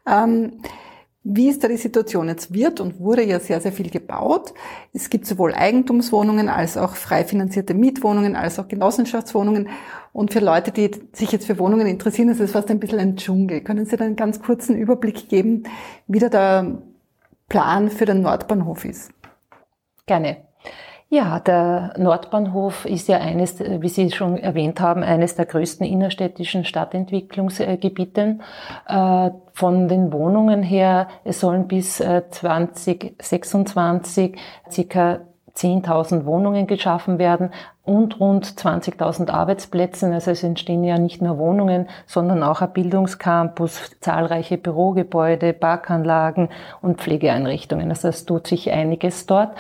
Ähm, 0.07 0.52
wie 1.30 1.50
ist 1.50 1.62
da 1.62 1.68
die 1.68 1.76
Situation? 1.76 2.28
Jetzt 2.28 2.54
wird 2.54 2.80
und 2.80 3.00
wurde 3.00 3.23
ja 3.23 3.38
sehr, 3.38 3.61
sehr 3.61 3.70
viel 3.73 3.90
gebaut. 3.90 4.54
Es 4.94 5.11
gibt 5.11 5.26
sowohl 5.26 5.52
Eigentumswohnungen 5.52 6.49
als 6.49 6.78
auch 6.78 6.97
frei 6.97 7.23
finanzierte 7.23 7.75
Mietwohnungen, 7.75 8.35
als 8.35 8.58
auch 8.58 8.66
Genossenschaftswohnungen. 8.66 9.68
Und 10.14 10.32
für 10.32 10.40
Leute, 10.40 10.73
die 10.73 10.90
sich 11.12 11.30
jetzt 11.30 11.47
für 11.47 11.58
Wohnungen 11.58 11.87
interessieren, 11.87 12.30
ist 12.30 12.40
es 12.40 12.52
fast 12.52 12.70
ein 12.70 12.80
bisschen 12.80 12.99
ein 12.99 13.16
Dschungel. 13.16 13.61
Können 13.61 13.85
Sie 13.85 13.97
da 13.99 14.06
einen 14.06 14.16
ganz 14.16 14.40
kurzen 14.40 14.75
Überblick 14.75 15.28
geben, 15.28 15.64
wie 16.06 16.18
da 16.18 16.30
der 16.30 16.78
Plan 17.50 17.90
für 17.90 18.06
den 18.06 18.23
Nordbahnhof 18.23 18.87
ist? 18.87 19.11
Gerne. 20.06 20.48
Ja, 21.10 21.40
der 21.40 21.94
Nordbahnhof 21.96 22.84
ist 22.84 23.08
ja 23.08 23.16
eines, 23.16 23.60
wie 23.60 23.88
Sie 23.88 24.10
schon 24.10 24.36
erwähnt 24.36 24.78
haben, 24.78 25.02
eines 25.02 25.36
der 25.36 25.46
größten 25.46 25.86
innerstädtischen 25.86 26.66
Stadtentwicklungsgebiete. 26.66 28.40
Äh, 28.86 29.30
von 29.54 29.88
den 29.88 30.12
Wohnungen 30.12 30.62
her, 30.62 31.08
es 31.24 31.40
sollen 31.40 31.66
bis 31.66 31.96
2026 31.96 34.34
äh, 34.34 34.38
circa 34.70 35.20
10.000 35.56 36.26
Wohnungen 36.26 36.66
geschaffen 36.66 37.18
werden 37.18 37.52
und 37.84 38.20
rund 38.20 38.44
20.000 38.46 39.30
Arbeitsplätze. 39.30 40.12
Also 40.12 40.30
es 40.30 40.42
entstehen 40.42 40.84
ja 40.84 40.98
nicht 40.98 41.22
nur 41.22 41.38
Wohnungen, 41.38 41.88
sondern 42.06 42.42
auch 42.42 42.60
ein 42.60 42.72
Bildungscampus, 42.72 43.96
zahlreiche 44.00 44.58
Bürogebäude, 44.58 45.54
Parkanlagen 45.54 46.50
und 46.82 47.00
Pflegeeinrichtungen. 47.00 47.88
Also 47.88 48.08
es 48.08 48.26
tut 48.26 48.46
sich 48.46 48.70
einiges 48.70 49.24
dort. 49.26 49.52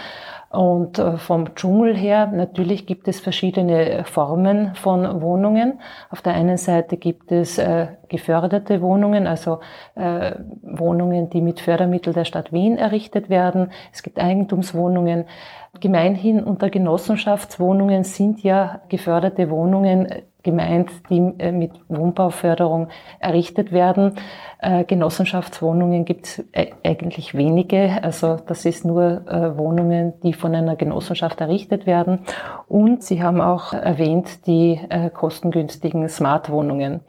Und 0.50 0.98
äh, 0.98 1.18
vom 1.18 1.54
Dschungel 1.54 1.94
her, 1.94 2.26
natürlich 2.26 2.86
gibt 2.86 3.06
es 3.06 3.20
verschiedene 3.20 4.04
Formen 4.04 4.74
von 4.74 5.20
Wohnungen. 5.20 5.80
Auf 6.10 6.22
der 6.22 6.34
einen 6.34 6.56
Seite 6.56 6.96
gibt 6.96 7.30
es 7.32 7.58
äh, 7.58 7.88
geförderte 8.08 8.80
Wohnungen, 8.80 9.26
also 9.26 9.60
äh, 9.94 10.32
Wohnungen, 10.62 11.28
die 11.28 11.42
mit 11.42 11.60
Fördermitteln 11.60 12.14
der 12.14 12.24
Stadt 12.24 12.50
Wien 12.50 12.78
errichtet 12.78 13.28
werden. 13.28 13.72
Es 13.92 14.02
gibt 14.02 14.18
Eigentumswohnungen. 14.18 15.26
Gemeinhin 15.80 16.42
unter 16.42 16.70
Genossenschaftswohnungen 16.70 18.04
sind 18.04 18.42
ja 18.42 18.80
geförderte 18.88 19.50
Wohnungen 19.50 20.08
gemeint, 20.48 20.90
die 21.10 21.18
äh, 21.38 21.52
mit 21.52 21.72
Wohnbauförderung 21.88 22.88
errichtet 23.20 23.70
werden. 23.70 24.14
Äh, 24.60 24.84
Genossenschaftswohnungen 24.84 26.06
gibt 26.06 26.26
es 26.26 26.44
äh, 26.52 26.68
eigentlich 26.82 27.34
wenige. 27.34 28.02
Also 28.02 28.36
das 28.36 28.64
ist 28.64 28.86
nur 28.86 29.22
Wohnungen, 29.56 30.14
die 30.22 30.32
von 30.32 30.54
einer 30.54 30.76
Genossenschaft 30.76 31.40
errichtet 31.40 31.86
werden. 31.86 32.20
Und 32.66 33.02
Sie 33.02 33.22
haben 33.22 33.40
auch 33.40 33.72
erwähnt 33.72 34.46
die 34.46 34.80
kostengünstigen 35.12 36.08
Smart-Wohnungen, 36.08 37.00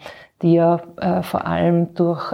die 0.42 0.54
ja 0.54 0.82
vor 1.22 1.46
allem 1.46 1.94
durch 1.94 2.34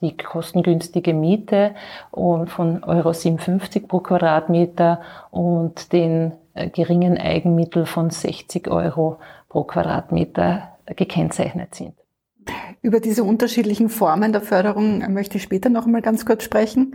die 0.00 0.16
kostengünstige 0.16 1.14
Miete 1.14 1.74
von 2.12 2.84
Euro 2.84 3.12
57 3.12 3.88
pro 3.88 4.00
Quadratmeter 4.00 5.00
und 5.30 5.92
den 5.92 6.32
geringen 6.72 7.18
Eigenmittel 7.18 7.86
von 7.86 8.10
60 8.10 8.68
Euro 8.68 9.18
pro 9.56 9.64
Quadratmeter 9.64 10.76
gekennzeichnet 10.96 11.74
sind. 11.74 11.94
Über 12.82 13.00
diese 13.00 13.24
unterschiedlichen 13.24 13.88
Formen 13.88 14.32
der 14.32 14.42
Förderung 14.42 14.98
möchte 15.14 15.38
ich 15.38 15.44
später 15.44 15.70
noch 15.70 15.86
einmal 15.86 16.02
ganz 16.02 16.26
kurz 16.26 16.44
sprechen. 16.44 16.94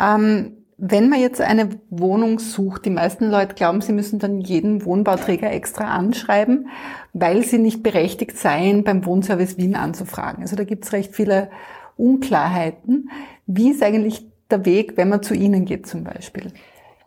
Ähm, 0.00 0.58
wenn 0.76 1.08
man 1.08 1.20
jetzt 1.20 1.40
eine 1.40 1.70
Wohnung 1.90 2.38
sucht, 2.38 2.84
die 2.84 2.90
meisten 2.90 3.28
Leute 3.28 3.56
glauben, 3.56 3.80
sie 3.80 3.92
müssen 3.92 4.20
dann 4.20 4.40
jeden 4.40 4.84
Wohnbauträger 4.84 5.50
extra 5.50 5.86
anschreiben, 5.88 6.68
weil 7.14 7.42
sie 7.42 7.58
nicht 7.58 7.82
berechtigt 7.82 8.38
seien, 8.38 8.84
beim 8.84 9.04
Wohnservice 9.04 9.58
Wien 9.58 9.74
anzufragen. 9.74 10.42
Also 10.42 10.54
da 10.54 10.62
gibt 10.62 10.84
es 10.84 10.92
recht 10.92 11.16
viele 11.16 11.50
Unklarheiten. 11.96 13.10
Wie 13.46 13.70
ist 13.70 13.82
eigentlich 13.82 14.24
der 14.52 14.64
Weg, 14.64 14.96
wenn 14.96 15.08
man 15.08 15.24
zu 15.24 15.34
Ihnen 15.34 15.64
geht 15.64 15.88
zum 15.88 16.04
Beispiel? 16.04 16.52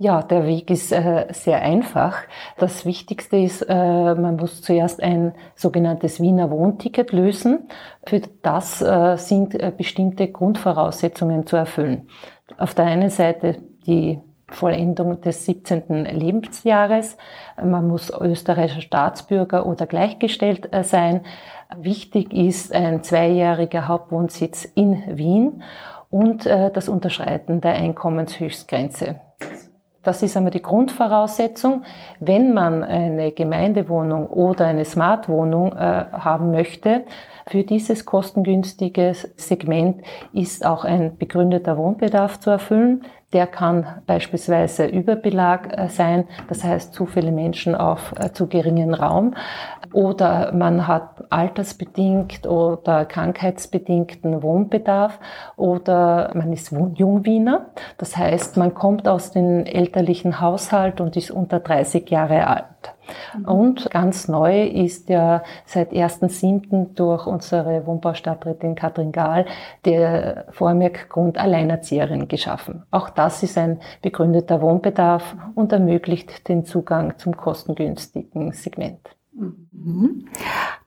Ja, 0.01 0.23
der 0.23 0.47
Weg 0.47 0.71
ist 0.71 0.91
äh, 0.91 1.27
sehr 1.29 1.61
einfach. 1.61 2.23
Das 2.57 2.87
Wichtigste 2.87 3.37
ist, 3.37 3.61
äh, 3.61 4.15
man 4.15 4.35
muss 4.35 4.63
zuerst 4.63 4.99
ein 5.03 5.35
sogenanntes 5.53 6.19
Wiener 6.19 6.49
Wohnticket 6.49 7.11
lösen. 7.11 7.67
Für 8.07 8.19
das 8.41 8.81
äh, 8.81 9.15
sind 9.17 9.53
äh, 9.53 9.71
bestimmte 9.71 10.27
Grundvoraussetzungen 10.27 11.45
zu 11.45 11.55
erfüllen. 11.55 12.07
Auf 12.57 12.73
der 12.73 12.85
einen 12.85 13.11
Seite 13.11 13.59
die 13.85 14.19
Vollendung 14.47 15.21
des 15.21 15.45
17. 15.45 16.05
Lebensjahres. 16.05 17.15
Man 17.63 17.87
muss 17.87 18.09
österreichischer 18.09 18.81
Staatsbürger 18.81 19.67
oder 19.67 19.85
gleichgestellt 19.85 20.73
äh, 20.73 20.83
sein. 20.83 21.21
Wichtig 21.77 22.33
ist 22.33 22.73
ein 22.73 23.03
zweijähriger 23.03 23.87
Hauptwohnsitz 23.87 24.65
in 24.65 25.03
Wien 25.15 25.61
und 26.09 26.47
äh, 26.47 26.71
das 26.71 26.89
Unterschreiten 26.89 27.61
der 27.61 27.73
Einkommenshöchstgrenze. 27.73 29.21
Das 30.03 30.23
ist 30.23 30.35
einmal 30.35 30.51
die 30.51 30.61
Grundvoraussetzung. 30.63 31.83
Wenn 32.19 32.53
man 32.53 32.83
eine 32.83 33.31
Gemeindewohnung 33.31 34.27
oder 34.27 34.65
eine 34.65 34.85
Smartwohnung 34.85 35.73
äh, 35.73 36.05
haben 36.11 36.51
möchte, 36.51 37.03
für 37.47 37.63
dieses 37.63 38.05
kostengünstige 38.05 39.13
Segment 39.35 40.01
ist 40.33 40.65
auch 40.65 40.85
ein 40.85 41.17
begründeter 41.17 41.77
Wohnbedarf 41.77 42.39
zu 42.39 42.49
erfüllen. 42.49 43.03
Der 43.33 43.47
kann 43.47 43.85
beispielsweise 44.07 44.85
Überbelag 44.85 45.77
äh, 45.77 45.87
sein, 45.87 46.27
das 46.49 46.63
heißt 46.63 46.93
zu 46.93 47.05
viele 47.05 47.31
Menschen 47.31 47.75
auf 47.75 48.13
äh, 48.17 48.31
zu 48.33 48.47
geringen 48.47 48.93
Raum. 48.93 49.35
Oder 49.93 50.51
man 50.53 50.87
hat 50.87 51.23
altersbedingt 51.29 52.45
oder 52.47 53.05
krankheitsbedingten 53.05 54.43
Wohnbedarf. 54.43 55.19
Oder 55.55 56.31
man 56.33 56.51
ist 56.51 56.71
Jungwiener, 56.71 57.67
das 57.97 58.17
heißt 58.17 58.57
man 58.57 58.73
kommt 58.73 59.07
aus 59.07 59.31
dem 59.31 59.65
elterlichen 59.65 60.41
Haushalt 60.41 60.99
und 60.99 61.15
ist 61.15 61.31
unter 61.31 61.59
30 61.59 62.09
Jahre 62.09 62.47
alt. 62.47 62.65
Mhm. 63.37 63.45
Und 63.45 63.89
ganz 63.89 64.27
neu 64.27 64.65
ist 64.65 65.09
ja 65.09 65.43
seit 65.65 65.91
1.7. 65.91 66.93
durch 66.95 67.27
unsere 67.27 67.85
Wohnbaustadträtin 67.85 68.75
Katrin 68.75 69.11
Gahl 69.11 69.45
der 69.85 70.45
Vormerk 70.51 71.09
Grund 71.09 71.37
Alleinerzieherin 71.37 72.27
geschaffen. 72.27 72.83
Auch 72.91 73.09
das 73.09 73.43
ist 73.43 73.57
ein 73.57 73.79
begründeter 74.01 74.61
Wohnbedarf 74.61 75.35
und 75.55 75.71
ermöglicht 75.71 76.47
den 76.47 76.65
Zugang 76.65 77.17
zum 77.17 77.35
kostengünstigen 77.35 78.51
Segment. 78.51 78.99
Mhm. 79.33 80.27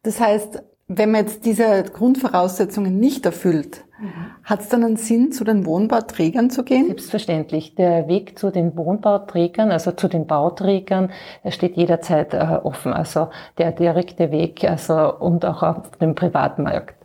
Das 0.03 0.21
heißt, 0.21 0.63
wenn 0.87 1.11
man 1.11 1.23
jetzt 1.23 1.47
diese 1.47 1.83
Grundvoraussetzungen 1.85 2.99
nicht 2.99 3.25
erfüllt, 3.25 3.85
mhm. 3.99 4.13
hat 4.45 4.61
es 4.61 4.69
dann 4.69 4.85
einen 4.85 4.97
Sinn, 4.97 5.33
zu 5.33 5.45
den 5.45 5.65
Wohnbauträgern 5.65 6.51
zu 6.51 6.63
gehen? 6.63 6.87
Selbstverständlich. 6.87 7.75
Der 7.75 8.07
Weg 8.07 8.39
zu 8.39 8.51
den 8.51 8.77
Wohnbauträgern, 8.77 9.71
also 9.71 9.93
zu 9.93 10.09
den 10.09 10.27
Bauträgern, 10.27 11.11
steht 11.49 11.77
jederzeit 11.77 12.35
äh, 12.35 12.59
offen. 12.63 12.93
Also 12.93 13.29
der 13.57 13.73
direkte 13.73 14.31
Weg, 14.31 14.65
also 14.65 15.17
und 15.19 15.45
auch 15.47 15.63
auf 15.63 15.91
dem 15.99 16.15
Privatmarkt. 16.15 16.97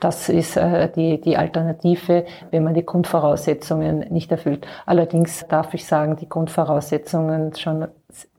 Das 0.00 0.28
ist 0.28 0.56
äh, 0.56 0.90
die, 0.90 1.20
die 1.20 1.36
Alternative, 1.36 2.24
wenn 2.50 2.64
man 2.64 2.74
die 2.74 2.86
Grundvoraussetzungen 2.86 4.06
nicht 4.10 4.30
erfüllt. 4.30 4.66
Allerdings 4.86 5.44
darf 5.48 5.74
ich 5.74 5.84
sagen, 5.84 6.16
die 6.16 6.28
Grundvoraussetzungen 6.28 7.54
schon 7.54 7.88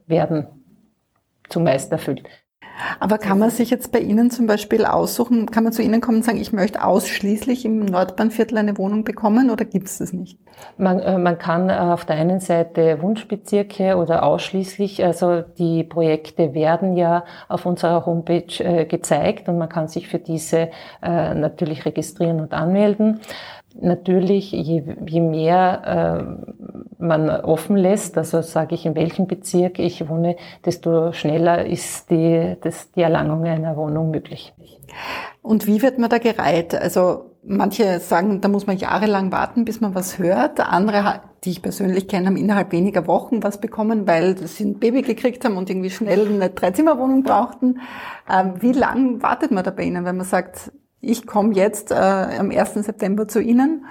werden 0.07 0.47
zumeist 1.49 1.91
erfüllt. 1.91 2.23
Aber 2.99 3.17
kann 3.17 3.39
man 3.39 3.49
sich 3.49 3.69
jetzt 3.69 3.91
bei 3.91 3.99
Ihnen 3.99 4.31
zum 4.31 4.47
Beispiel 4.47 4.85
aussuchen, 4.85 5.51
kann 5.51 5.63
man 5.63 5.73
zu 5.73 5.81
Ihnen 5.81 6.01
kommen 6.01 6.17
und 6.17 6.23
sagen, 6.23 6.39
ich 6.39 6.53
möchte 6.53 6.83
ausschließlich 6.83 7.65
im 7.65 7.85
Nordbahnviertel 7.85 8.57
eine 8.57 8.77
Wohnung 8.77 9.03
bekommen 9.03 9.49
oder 9.49 9.65
gibt 9.65 9.87
es 9.87 9.99
das 9.99 10.13
nicht? 10.13 10.37
Man, 10.77 10.99
äh, 10.99 11.17
man 11.17 11.37
kann 11.37 11.69
äh, 11.69 11.73
auf 11.73 12.05
der 12.05 12.15
einen 12.15 12.39
Seite 12.39 13.01
Wunschbezirke 13.01 13.97
oder 13.97 14.23
ausschließlich, 14.23 15.03
also 15.03 15.41
die 15.41 15.83
Projekte 15.83 16.53
werden 16.53 16.95
ja 16.95 17.23
auf 17.47 17.65
unserer 17.65 18.05
Homepage 18.05 18.63
äh, 18.63 18.85
gezeigt 18.85 19.49
und 19.49 19.57
man 19.57 19.69
kann 19.69 19.87
sich 19.87 20.07
für 20.07 20.19
diese 20.19 20.69
natürlich 21.01 21.85
registrieren 21.85 22.39
und 22.41 22.53
anmelden. 22.53 23.21
Natürlich, 23.81 24.51
je, 24.51 24.83
je 25.07 25.21
mehr 25.21 26.37
äh, 26.99 27.03
man 27.03 27.29
offen 27.29 27.75
lässt, 27.75 28.17
also 28.17 28.41
sage 28.41 28.75
ich, 28.75 28.85
in 28.85 28.95
welchem 28.95 29.25
Bezirk 29.27 29.79
ich 29.79 30.07
wohne, 30.07 30.35
desto 30.65 31.11
schneller 31.13 31.65
ist 31.65 32.11
die, 32.11 32.55
das, 32.61 32.91
die 32.91 33.01
Erlangung 33.01 33.43
einer 33.43 33.75
Wohnung 33.75 34.11
möglich. 34.11 34.53
Und 35.41 35.65
wie 35.65 35.81
wird 35.81 35.97
man 35.97 36.09
da 36.09 36.19
gereiht? 36.19 36.75
Also 36.75 37.31
manche 37.43 37.99
sagen, 37.99 38.41
da 38.41 38.47
muss 38.47 38.67
man 38.67 38.77
jahrelang 38.77 39.31
warten, 39.31 39.65
bis 39.65 39.81
man 39.81 39.95
was 39.95 40.19
hört. 40.19 40.59
Andere, 40.59 41.21
die 41.43 41.51
ich 41.51 41.61
persönlich 41.61 42.07
kenne, 42.07 42.27
haben 42.27 42.37
innerhalb 42.37 42.71
weniger 42.71 43.07
Wochen 43.07 43.41
was 43.41 43.59
bekommen, 43.59 44.07
weil 44.07 44.37
sie 44.37 44.65
ein 44.65 44.79
Baby 44.79 45.01
gekriegt 45.01 45.43
haben 45.43 45.57
und 45.57 45.69
irgendwie 45.69 45.89
schnell 45.89 46.27
eine 46.27 46.49
Dreizimmerwohnung 46.49 47.23
brauchten. 47.23 47.79
Ähm, 48.31 48.53
wie 48.59 48.73
lang 48.73 49.23
wartet 49.23 49.51
man 49.51 49.63
da 49.63 49.71
bei 49.71 49.83
Ihnen, 49.83 50.05
wenn 50.05 50.17
man 50.17 50.25
sagt, 50.25 50.71
ich 51.01 51.25
komme 51.25 51.53
jetzt 51.53 51.91
äh, 51.91 51.95
am 51.95 52.51
1. 52.51 52.73
September 52.75 53.27
zu 53.27 53.41
Ihnen 53.41 53.85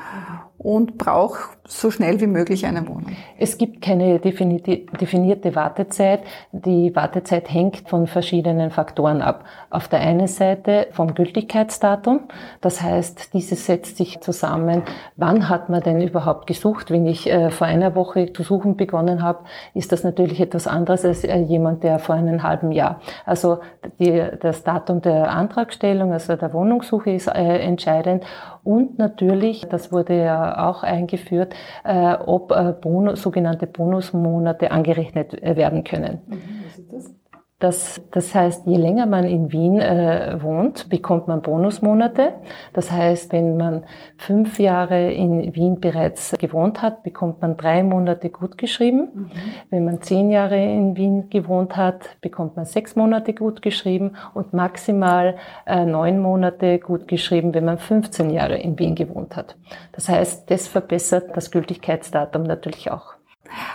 und 0.62 0.99
brauche 0.99 1.57
so 1.67 1.90
schnell 1.90 2.21
wie 2.21 2.26
möglich 2.26 2.67
eine 2.67 2.87
Wohnung. 2.87 3.17
Es 3.38 3.57
gibt 3.57 3.81
keine 3.81 4.19
definierte 4.19 5.55
Wartezeit. 5.55 6.21
Die 6.52 6.95
Wartezeit 6.95 7.50
hängt 7.50 7.88
von 7.88 8.07
verschiedenen 8.07 8.71
Faktoren 8.71 9.23
ab. 9.23 9.45
Auf 9.71 9.88
der 9.88 10.00
einen 10.00 10.26
Seite 10.26 10.88
vom 10.93 11.14
Gültigkeitsdatum. 11.14 12.29
Das 12.61 12.83
heißt, 12.83 13.33
dieses 13.33 13.64
setzt 13.64 13.97
sich 13.97 14.21
zusammen, 14.21 14.83
wann 15.17 15.49
hat 15.49 15.71
man 15.71 15.83
denn 15.83 16.02
überhaupt 16.02 16.47
gesucht. 16.47 16.90
Wenn 16.90 17.07
ich 17.07 17.31
äh, 17.31 17.50
vor 17.50 17.67
einer 17.67 17.95
Woche 17.95 18.31
zu 18.35 18.43
suchen 18.43 18.76
begonnen 18.76 19.23
habe, 19.23 19.38
ist 19.73 19.93
das 19.93 20.05
natürlich 20.05 20.40
etwas 20.40 20.67
anderes 20.67 21.07
als 21.07 21.25
äh, 21.25 21.38
jemand, 21.38 21.85
der 21.85 21.99
vor 22.00 22.17
einem 22.17 22.43
halben 22.43 22.71
Jahr. 22.73 23.00
Also 23.25 23.61
die, 23.99 24.23
das 24.43 24.62
Datum 24.62 25.00
der 25.00 25.31
Antragstellung, 25.31 26.12
also 26.12 26.37
der 26.37 26.52
Wohnungssuche 26.52 27.12
ist 27.12 27.29
äh, 27.29 27.61
entscheidend. 27.61 28.25
Und 28.62 28.99
natürlich, 28.99 29.67
das 29.69 29.93
wurde 29.93 30.17
ja 30.17 30.69
auch 30.69 30.83
eingeführt, 30.83 31.55
äh, 31.85 32.14
ob 32.14 32.52
äh, 32.52 32.73
Bonus, 32.81 33.23
sogenannte 33.23 33.67
Bonusmonate 33.67 34.71
angerechnet 34.71 35.40
äh, 35.43 35.57
werden 35.57 35.85
können. 35.85 36.21
Mhm, 36.26 36.64
was 36.67 36.79
ist 36.79 36.93
das? 36.93 37.20
Das, 37.61 38.00
das 38.11 38.35
heißt, 38.35 38.67
je 38.67 38.79
länger 38.79 39.05
man 39.05 39.25
in 39.25 39.52
Wien 39.52 39.79
äh, 39.81 40.38
wohnt, 40.40 40.88
bekommt 40.88 41.29
man 41.29 41.43
Bonusmonate. 41.43 42.33
Das 42.73 42.90
heißt, 42.90 43.35
wenn 43.35 43.59
man 43.59 43.85
fünf 44.17 44.59
Jahre 44.59 45.12
in 45.12 45.55
Wien 45.55 45.79
bereits 45.79 46.35
gewohnt 46.38 46.81
hat, 46.81 47.02
bekommt 47.02 47.43
man 47.43 47.59
drei 47.59 47.83
Monate 47.83 48.31
gutgeschrieben. 48.31 49.11
Mhm. 49.12 49.31
Wenn 49.69 49.85
man 49.85 50.00
zehn 50.00 50.31
Jahre 50.31 50.57
in 50.57 50.97
Wien 50.97 51.29
gewohnt 51.29 51.76
hat, 51.76 52.17
bekommt 52.23 52.57
man 52.57 52.64
sechs 52.64 52.97
Monate 52.97 53.35
gutgeschrieben 53.35 54.17
und 54.33 54.55
maximal 54.55 55.37
äh, 55.67 55.85
neun 55.85 56.19
Monate 56.19 56.79
gutgeschrieben, 56.79 57.52
wenn 57.52 57.67
man 57.67 57.76
15 57.76 58.31
Jahre 58.31 58.57
in 58.57 58.79
Wien 58.79 58.95
gewohnt 58.95 59.37
hat. 59.37 59.57
Das 59.93 60.09
heißt, 60.09 60.50
das 60.50 60.67
verbessert 60.67 61.37
das 61.37 61.50
Gültigkeitsdatum 61.50 62.45
natürlich 62.45 62.90
auch. 62.90 63.20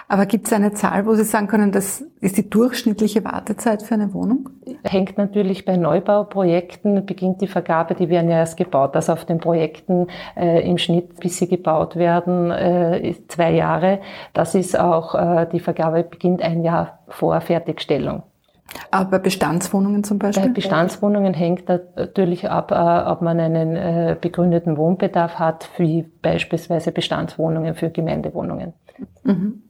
Aber 0.08 0.26
gibt 0.26 0.48
es 0.48 0.54
eine 0.54 0.74
Zahl, 0.74 1.06
wo 1.06 1.14
Sie 1.16 1.24
sagen 1.24 1.48
können, 1.48 1.72
das 1.72 2.04
ist 2.22 2.38
die 2.38 2.50
durchschnittliche 2.50 3.24
Wartezeit 3.24 3.84
für 3.84 3.96
eine 3.96 4.14
Wohnung? 4.14 4.50
Hängt 4.84 5.18
natürlich 5.18 5.66
bei 5.66 5.78
Neubauprojekten, 5.78 7.06
beginnt 7.06 7.42
die 7.42 7.48
Vergabe, 7.48 7.96
die 7.96 8.10
werden 8.10 8.30
ja 8.30 8.38
erst 8.38 8.58
gebaut. 8.58 8.96
Also 8.96 9.14
auf 9.14 9.26
den 9.26 9.40
Projekten 9.40 10.08
äh, 10.36 10.68
im 10.68 10.78
Schnitt, 10.78 11.20
bis 11.20 11.38
sie 11.38 11.48
gebaut 11.48 11.96
werden, 11.96 12.52
äh, 12.52 13.16
zwei 13.28 13.52
Jahre. 13.52 14.00
Das 14.34 14.56
ist 14.56 14.80
auch, 14.80 15.16
äh, 15.16 15.48
die 15.52 15.60
Vergabe 15.60 16.04
beginnt 16.04 16.42
ein 16.42 16.64
Jahr 16.64 17.00
vor 17.08 17.40
Fertigstellung. 17.42 18.24
Aber 18.92 19.12
bei 19.12 19.20
Bestandswohnungen 19.20 20.04
zum 20.04 20.20
Beispiel? 20.20 20.48
Bei 20.48 20.54
Bestandswohnungen 20.54 21.34
hängt 21.34 21.70
natürlich 21.70 22.50
ab, 22.50 22.72
äh, 22.72 23.10
ob 23.10 23.22
man 23.22 23.40
einen 23.40 23.76
äh, 23.76 24.18
begründeten 24.20 24.78
Wohnbedarf 24.78 25.36
hat, 25.36 25.70
wie 25.78 26.04
beispielsweise 26.22 26.92
Bestandswohnungen 26.92 27.76
für 27.76 27.90
Gemeindewohnungen. 27.90 28.74
Mhm. 29.24 29.62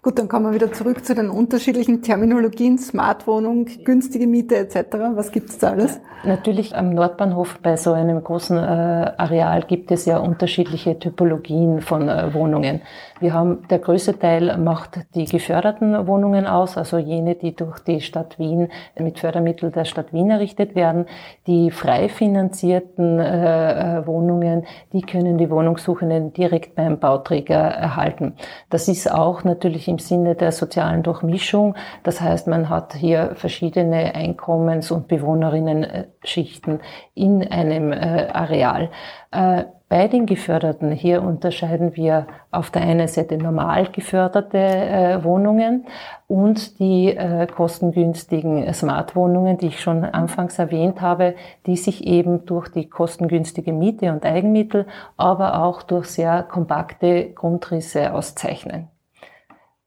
Gut, 0.00 0.16
dann 0.18 0.28
kommen 0.28 0.46
wir 0.46 0.54
wieder 0.54 0.72
zurück 0.72 1.04
zu 1.04 1.14
den 1.14 1.28
unterschiedlichen 1.28 2.02
Terminologien, 2.02 2.78
Smartwohnung, 2.78 3.66
günstige 3.84 4.28
Miete 4.28 4.56
etc. 4.56 4.96
Was 5.14 5.32
gibt 5.32 5.50
es 5.50 5.58
da 5.58 5.70
alles? 5.70 6.00
Natürlich 6.24 6.76
am 6.76 6.94
Nordbahnhof 6.94 7.58
bei 7.62 7.76
so 7.76 7.92
einem 7.92 8.22
großen 8.22 8.56
äh, 8.56 8.60
Areal 8.60 9.62
gibt 9.62 9.90
es 9.90 10.04
ja 10.04 10.18
unterschiedliche 10.18 10.98
Typologien 10.98 11.80
von 11.80 12.08
äh, 12.08 12.32
Wohnungen. 12.32 12.82
Wir 13.20 13.32
haben, 13.32 13.66
der 13.68 13.78
größte 13.78 14.18
Teil 14.18 14.56
macht 14.58 15.00
die 15.14 15.24
geförderten 15.24 16.06
Wohnungen 16.06 16.46
aus, 16.46 16.76
also 16.76 16.98
jene, 16.98 17.34
die 17.34 17.54
durch 17.54 17.80
die 17.80 18.00
Stadt 18.00 18.38
Wien 18.38 18.68
mit 18.98 19.18
Fördermitteln 19.18 19.72
der 19.72 19.84
Stadt 19.84 20.12
Wien 20.12 20.30
errichtet 20.30 20.74
werden. 20.74 21.06
Die 21.46 21.70
frei 21.70 22.08
finanzierten 22.08 23.18
äh, 23.18 23.98
äh 23.98 24.06
Wohnungen, 24.06 24.66
die 24.92 25.02
können 25.02 25.38
die 25.38 25.50
Wohnungssuchenden 25.50 26.32
direkt 26.32 26.76
beim 26.76 26.98
Bauträger 26.98 27.58
erhalten. 27.58 28.34
Das 28.70 28.88
ist 28.88 29.10
auch 29.10 29.42
natürlich 29.44 29.88
im 29.88 29.98
Sinne 29.98 30.34
der 30.34 30.52
sozialen 30.52 31.02
Durchmischung. 31.02 31.74
Das 32.04 32.20
heißt, 32.20 32.46
man 32.46 32.68
hat 32.68 32.94
hier 32.94 33.32
verschiedene 33.34 34.14
Einkommens- 34.14 34.90
und 34.90 35.08
Bewohnerinnen-Schichten 35.08 36.80
in 37.14 37.46
einem 37.46 37.92
äh, 37.92 38.28
Areal. 38.32 38.90
Äh, 39.30 39.64
bei 39.88 40.06
den 40.06 40.26
Geförderten, 40.26 40.92
hier 40.92 41.22
unterscheiden 41.22 41.96
wir 41.96 42.26
auf 42.50 42.70
der 42.70 42.82
einen 42.82 43.08
Seite 43.08 43.38
normal 43.38 43.90
geförderte 43.90 44.58
äh, 44.58 45.24
Wohnungen 45.24 45.86
und 46.26 46.78
die 46.78 47.08
äh, 47.08 47.46
kostengünstigen 47.46 48.72
Smartwohnungen, 48.74 49.56
die 49.56 49.68
ich 49.68 49.80
schon 49.80 50.04
anfangs 50.04 50.58
erwähnt 50.58 51.00
habe, 51.00 51.34
die 51.66 51.76
sich 51.76 52.06
eben 52.06 52.44
durch 52.44 52.68
die 52.68 52.88
kostengünstige 52.88 53.72
Miete 53.72 54.12
und 54.12 54.26
Eigenmittel, 54.26 54.86
aber 55.16 55.62
auch 55.62 55.82
durch 55.82 56.06
sehr 56.06 56.42
kompakte 56.42 57.30
Grundrisse 57.30 58.12
auszeichnen. 58.12 58.88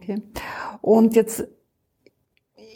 Okay. 0.02 0.24
Und 0.82 1.16
jetzt 1.16 1.48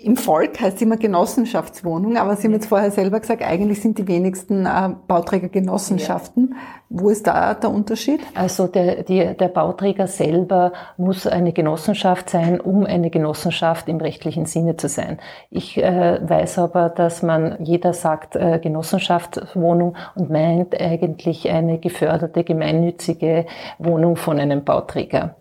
im 0.06 0.18
Volk 0.18 0.62
heißt 0.62 0.76
es 0.76 0.82
immer 0.84 0.98
Genossenschaftswohnung, 0.98 2.18
aber 2.18 2.36
Sie 2.36 2.48
haben 2.48 2.54
jetzt 2.54 2.68
vorher 2.68 2.91
selber 2.91 3.20
gesagt, 3.20 3.41
eigentlich 3.41 3.82
sind 3.82 3.98
die 3.98 4.08
wenigsten 4.08 4.68
äh, 4.68 4.89
Bauträger 5.08 5.50
Genossenschaften. 5.50 6.50
Ja. 6.52 6.58
Wo 6.89 7.10
ist 7.10 7.26
da 7.26 7.56
der 7.56 7.72
Unterschied? 7.72 8.20
Also 8.36 8.68
der, 8.68 9.02
die, 9.02 9.36
der 9.36 9.48
Bauträger 9.48 10.06
selber 10.06 10.74
muss 10.98 11.26
eine 11.26 11.54
Genossenschaft 11.54 12.30
sein, 12.30 12.62
um 12.62 12.86
eine 12.86 13.10
Genossenschaft 13.10 13.89
im 13.89 13.98
rechtlichen 13.98 14.46
Sinne 14.46 14.78
zu 14.78 14.89
sein. 14.89 15.18
Ich 15.50 15.76
äh, 15.78 16.20
weiß 16.22 16.60
aber, 16.60 16.89
dass 16.89 17.24
man, 17.24 17.58
jeder 17.63 17.94
sagt 17.94 18.36
äh, 18.36 18.60
Genossenschaftswohnung 18.60 19.98
und 20.13 20.30
meint 20.30 20.80
eigentlich 20.80 21.50
eine 21.50 21.80
geförderte 21.80 22.44
gemeinnützige 22.44 23.48
Wohnung 23.80 24.18
von 24.18 24.39
einem 24.39 24.63
Bauträger. 24.63 25.36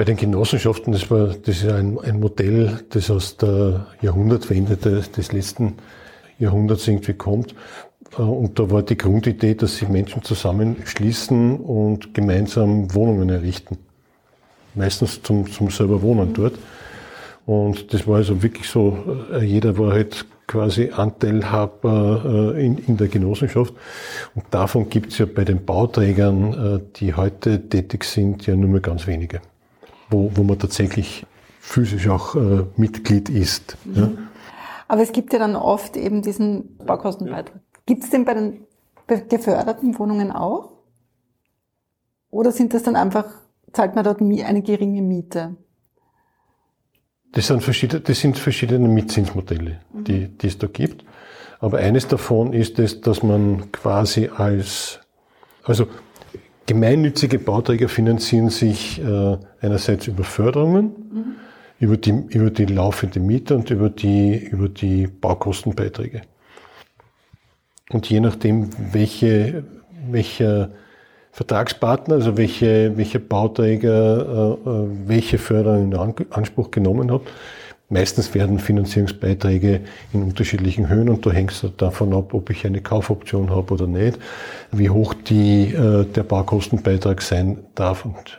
Bei 0.00 0.04
den 0.04 0.16
Genossenschaften, 0.16 0.94
das 0.94 1.10
war, 1.10 1.26
das 1.26 1.62
ist 1.62 1.68
ein, 1.68 1.98
ein 1.98 2.20
Modell, 2.20 2.80
das 2.88 3.10
aus 3.10 3.36
der 3.36 3.86
Jahrhundertwende 4.00 4.78
des, 4.78 5.12
des 5.12 5.30
letzten 5.30 5.74
Jahrhunderts 6.38 6.88
irgendwie 6.88 7.12
kommt. 7.12 7.54
Äh, 8.16 8.22
und 8.22 8.58
da 8.58 8.70
war 8.70 8.82
die 8.82 8.96
Grundidee, 8.96 9.54
dass 9.54 9.76
sich 9.76 9.90
Menschen 9.90 10.22
zusammenschließen 10.22 11.58
und 11.58 12.14
gemeinsam 12.14 12.94
Wohnungen 12.94 13.28
errichten. 13.28 13.76
Meistens 14.74 15.22
zum, 15.22 15.50
zum 15.52 15.68
selber 15.68 16.00
Wohnen 16.00 16.32
dort. 16.32 16.54
Und 17.44 17.92
das 17.92 18.06
war 18.06 18.16
also 18.16 18.42
wirklich 18.42 18.70
so, 18.70 19.18
äh, 19.34 19.44
jeder 19.44 19.76
war 19.76 19.92
halt 19.92 20.24
quasi 20.46 20.92
Anteilhaber 20.96 22.54
äh, 22.56 22.64
in, 22.64 22.78
in 22.78 22.96
der 22.96 23.08
Genossenschaft. 23.08 23.74
Und 24.34 24.46
davon 24.50 24.88
gibt 24.88 25.12
es 25.12 25.18
ja 25.18 25.26
bei 25.26 25.44
den 25.44 25.62
Bauträgern, 25.66 26.88
die 26.96 27.12
heute 27.12 27.68
tätig 27.68 28.04
sind, 28.04 28.46
ja 28.46 28.56
nur 28.56 28.70
mehr 28.70 28.80
ganz 28.80 29.06
wenige 29.06 29.42
wo, 30.10 30.30
wo 30.34 30.42
man 30.42 30.58
tatsächlich 30.58 31.26
physisch 31.60 32.08
auch 32.08 32.34
äh, 32.34 32.64
Mitglied 32.76 33.28
ist. 33.28 33.76
Mhm. 33.84 33.94
Ja. 33.94 34.10
Aber 34.88 35.02
es 35.02 35.12
gibt 35.12 35.32
ja 35.32 35.38
dann 35.38 35.54
oft 35.54 35.96
eben 35.96 36.22
diesen 36.22 36.76
Baukostenbeitrag. 36.78 37.60
Gibt 37.86 38.04
es 38.04 38.10
den 38.10 38.24
bei 38.24 38.34
den 38.34 38.66
geförderten 39.28 39.98
Wohnungen 39.98 40.32
auch? 40.32 40.72
Oder 42.30 42.52
sind 42.52 42.74
das 42.74 42.82
dann 42.82 42.96
einfach, 42.96 43.26
zahlt 43.72 43.94
man 43.94 44.04
dort 44.04 44.20
eine 44.20 44.62
geringe 44.62 45.02
Miete? 45.02 45.56
Das 47.32 47.46
sind 47.46 47.62
verschiedene, 47.62 48.00
das 48.00 48.18
sind 48.18 48.38
verschiedene 48.38 48.88
Mietzinsmodelle, 48.88 49.80
mhm. 49.92 50.04
die, 50.04 50.28
die 50.28 50.46
es 50.46 50.58
da 50.58 50.66
gibt. 50.66 51.04
Aber 51.60 51.78
eines 51.78 52.08
davon 52.08 52.52
ist 52.52 52.78
es, 52.78 53.00
dass 53.00 53.22
man 53.22 53.70
quasi 53.70 54.28
als, 54.28 55.00
also 55.62 55.86
Gemeinnützige 56.70 57.40
Bauträger 57.40 57.88
finanzieren 57.88 58.48
sich 58.48 59.02
äh, 59.02 59.36
einerseits 59.60 60.06
über 60.06 60.22
Förderungen, 60.22 60.84
mhm. 60.84 61.24
über 61.80 61.96
die, 61.96 62.10
über 62.10 62.50
die 62.50 62.66
laufende 62.66 63.18
Miete 63.18 63.56
und 63.56 63.70
über 63.70 63.90
die, 63.90 64.36
über 64.36 64.68
die 64.68 65.08
Baukostenbeiträge. 65.08 66.22
Und 67.90 68.08
je 68.08 68.20
nachdem, 68.20 68.70
welche, 68.92 69.64
welcher 70.12 70.70
Vertragspartner, 71.32 72.14
also 72.14 72.36
welche, 72.36 72.96
welcher 72.96 73.18
Bauträger 73.18 74.58
äh, 74.64 74.70
äh 74.70 74.88
welche 75.08 75.38
Förderung 75.38 75.90
in 75.90 76.26
Anspruch 76.30 76.70
genommen 76.70 77.10
hat, 77.10 77.22
Meistens 77.92 78.32
werden 78.34 78.60
Finanzierungsbeiträge 78.60 79.80
in 80.12 80.22
unterschiedlichen 80.22 80.88
Höhen 80.88 81.08
und 81.08 81.26
da 81.26 81.32
hängt 81.32 81.50
es 81.50 81.66
davon 81.76 82.14
ab, 82.14 82.32
ob 82.34 82.48
ich 82.48 82.64
eine 82.64 82.80
Kaufoption 82.80 83.50
habe 83.50 83.74
oder 83.74 83.88
nicht, 83.88 84.16
wie 84.70 84.90
hoch 84.90 85.12
die, 85.12 85.74
äh, 85.74 86.04
der 86.04 86.22
Baukostenbeitrag 86.22 87.20
sein 87.20 87.58
darf. 87.74 88.04
Und 88.04 88.38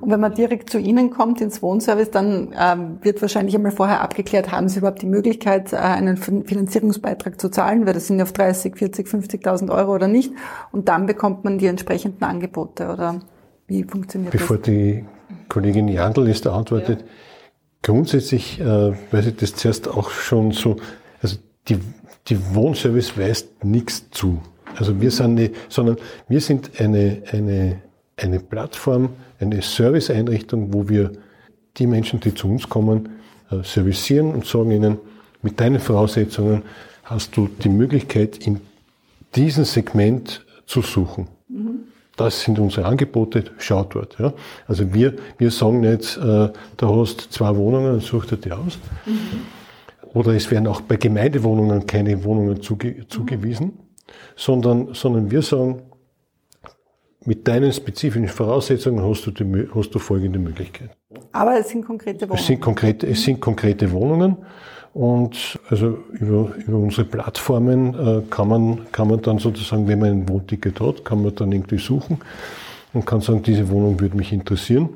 und 0.00 0.10
wenn 0.10 0.20
man 0.20 0.34
direkt 0.34 0.70
zu 0.70 0.78
Ihnen 0.78 1.10
kommt 1.10 1.40
ins 1.40 1.62
Wohnservice, 1.62 2.10
dann 2.10 2.54
ähm, 2.58 2.98
wird 3.02 3.22
wahrscheinlich 3.22 3.54
einmal 3.54 3.72
vorher 3.72 4.00
abgeklärt, 4.00 4.52
haben 4.52 4.68
Sie 4.68 4.78
überhaupt 4.78 5.02
die 5.02 5.06
Möglichkeit, 5.06 5.72
äh, 5.72 5.76
einen 5.76 6.16
Finanzierungsbeitrag 6.16 7.40
zu 7.40 7.48
zahlen, 7.50 7.86
weil 7.86 7.94
das 7.94 8.06
sind 8.06 8.20
auf 8.20 8.32
30, 8.32 8.76
40, 8.76 9.06
50.000 9.06 9.70
Euro 9.70 9.94
oder 9.94 10.08
nicht. 10.08 10.32
Und 10.72 10.88
dann 10.88 11.06
bekommt 11.06 11.44
man 11.44 11.58
die 11.58 11.66
entsprechenden 11.66 12.24
Angebote 12.24 12.88
oder 12.92 13.20
wie 13.66 13.84
funktioniert 13.84 14.32
Bevor 14.32 14.58
das? 14.58 14.66
Bevor 14.66 14.74
die 14.74 15.04
Kollegin 15.48 15.88
Jandl 15.88 16.28
ist, 16.28 16.46
da 16.46 16.54
antwortet, 16.54 17.00
ja. 17.00 17.06
Grundsätzlich, 17.82 18.60
äh, 18.60 18.64
weil 19.10 19.22
Sie 19.22 19.32
das 19.32 19.54
zuerst 19.54 19.88
auch 19.88 20.10
schon 20.10 20.52
so, 20.52 20.76
also 21.20 21.36
die, 21.68 21.78
die 22.28 22.54
Wohnservice 22.54 23.18
weist 23.18 23.64
nichts 23.64 24.08
zu. 24.10 24.40
Also 24.76 25.00
wir 25.00 25.10
sind 25.10 25.34
nicht, 25.34 25.54
sondern 25.68 25.96
wir 26.28 26.40
sind 26.40 26.80
eine, 26.80 27.22
eine, 27.30 27.82
eine 28.16 28.40
Plattform, 28.40 29.10
eine 29.38 29.60
Serviceeinrichtung, 29.60 30.72
wo 30.72 30.88
wir 30.88 31.12
die 31.76 31.86
Menschen, 31.86 32.20
die 32.20 32.34
zu 32.34 32.48
uns 32.48 32.68
kommen, 32.68 33.08
äh, 33.50 33.62
servicieren 33.64 34.32
und 34.32 34.46
sagen 34.46 34.70
ihnen, 34.70 34.98
mit 35.42 35.58
deinen 35.60 35.80
Voraussetzungen 35.80 36.62
hast 37.04 37.36
du 37.36 37.48
die 37.48 37.68
Möglichkeit, 37.68 38.38
in 38.46 38.60
diesem 39.34 39.64
Segment 39.64 40.46
zu 40.66 40.82
suchen. 40.82 41.26
Das 42.16 42.42
sind 42.42 42.58
unsere 42.58 42.86
Angebote, 42.86 43.44
schau 43.58 43.84
dort. 43.84 44.18
Ja. 44.18 44.32
Also 44.66 44.92
wir, 44.92 45.14
wir 45.38 45.50
sagen 45.50 45.80
nicht, 45.80 46.18
äh, 46.18 46.20
da 46.20 46.88
hast 46.88 47.32
zwei 47.32 47.56
Wohnungen, 47.56 48.00
such 48.00 48.26
dir 48.26 48.36
die 48.36 48.52
aus. 48.52 48.78
Mhm. 49.06 49.46
Oder 50.12 50.34
es 50.34 50.50
werden 50.50 50.66
auch 50.66 50.82
bei 50.82 50.96
Gemeindewohnungen 50.96 51.86
keine 51.86 52.22
Wohnungen 52.24 52.60
zuge 52.60 53.06
zugewiesen, 53.08 53.66
mhm. 53.66 53.72
sondern, 54.36 54.94
sondern 54.94 55.30
wir 55.30 55.40
sagen, 55.40 55.82
mit 57.24 57.46
deinen 57.46 57.72
spezifischen 57.72 58.28
Voraussetzungen 58.28 59.02
hast 59.08 59.26
du, 59.26 59.30
die, 59.30 59.68
hast 59.74 59.90
du 59.90 59.98
folgende 59.98 60.38
Möglichkeit. 60.38 60.90
Aber 61.30 61.58
es 61.58 61.68
sind 61.68 61.84
konkrete 61.84 62.22
Wohnungen. 62.22 62.40
Es 62.40 62.46
sind 62.46 62.60
konkrete, 62.60 63.06
es 63.06 63.22
sind 63.22 63.40
konkrete 63.40 63.90
Wohnungen. 63.92 64.38
Und 64.94 65.58
also 65.70 65.98
über, 66.12 66.54
über 66.66 66.76
unsere 66.76 67.04
Plattformen 67.04 67.94
äh, 67.94 68.22
kann, 68.28 68.48
man, 68.48 68.92
kann 68.92 69.08
man 69.08 69.22
dann 69.22 69.38
sozusagen, 69.38 69.88
wenn 69.88 69.98
man 69.98 70.10
ein 70.10 70.28
Wohnticket 70.28 70.80
hat, 70.80 71.04
kann 71.04 71.22
man 71.22 71.34
dann 71.34 71.50
irgendwie 71.50 71.78
suchen 71.78 72.18
und 72.92 73.06
kann 73.06 73.22
sagen, 73.22 73.42
diese 73.42 73.70
Wohnung 73.70 74.00
würde 74.00 74.16
mich 74.16 74.32
interessieren. 74.32 74.90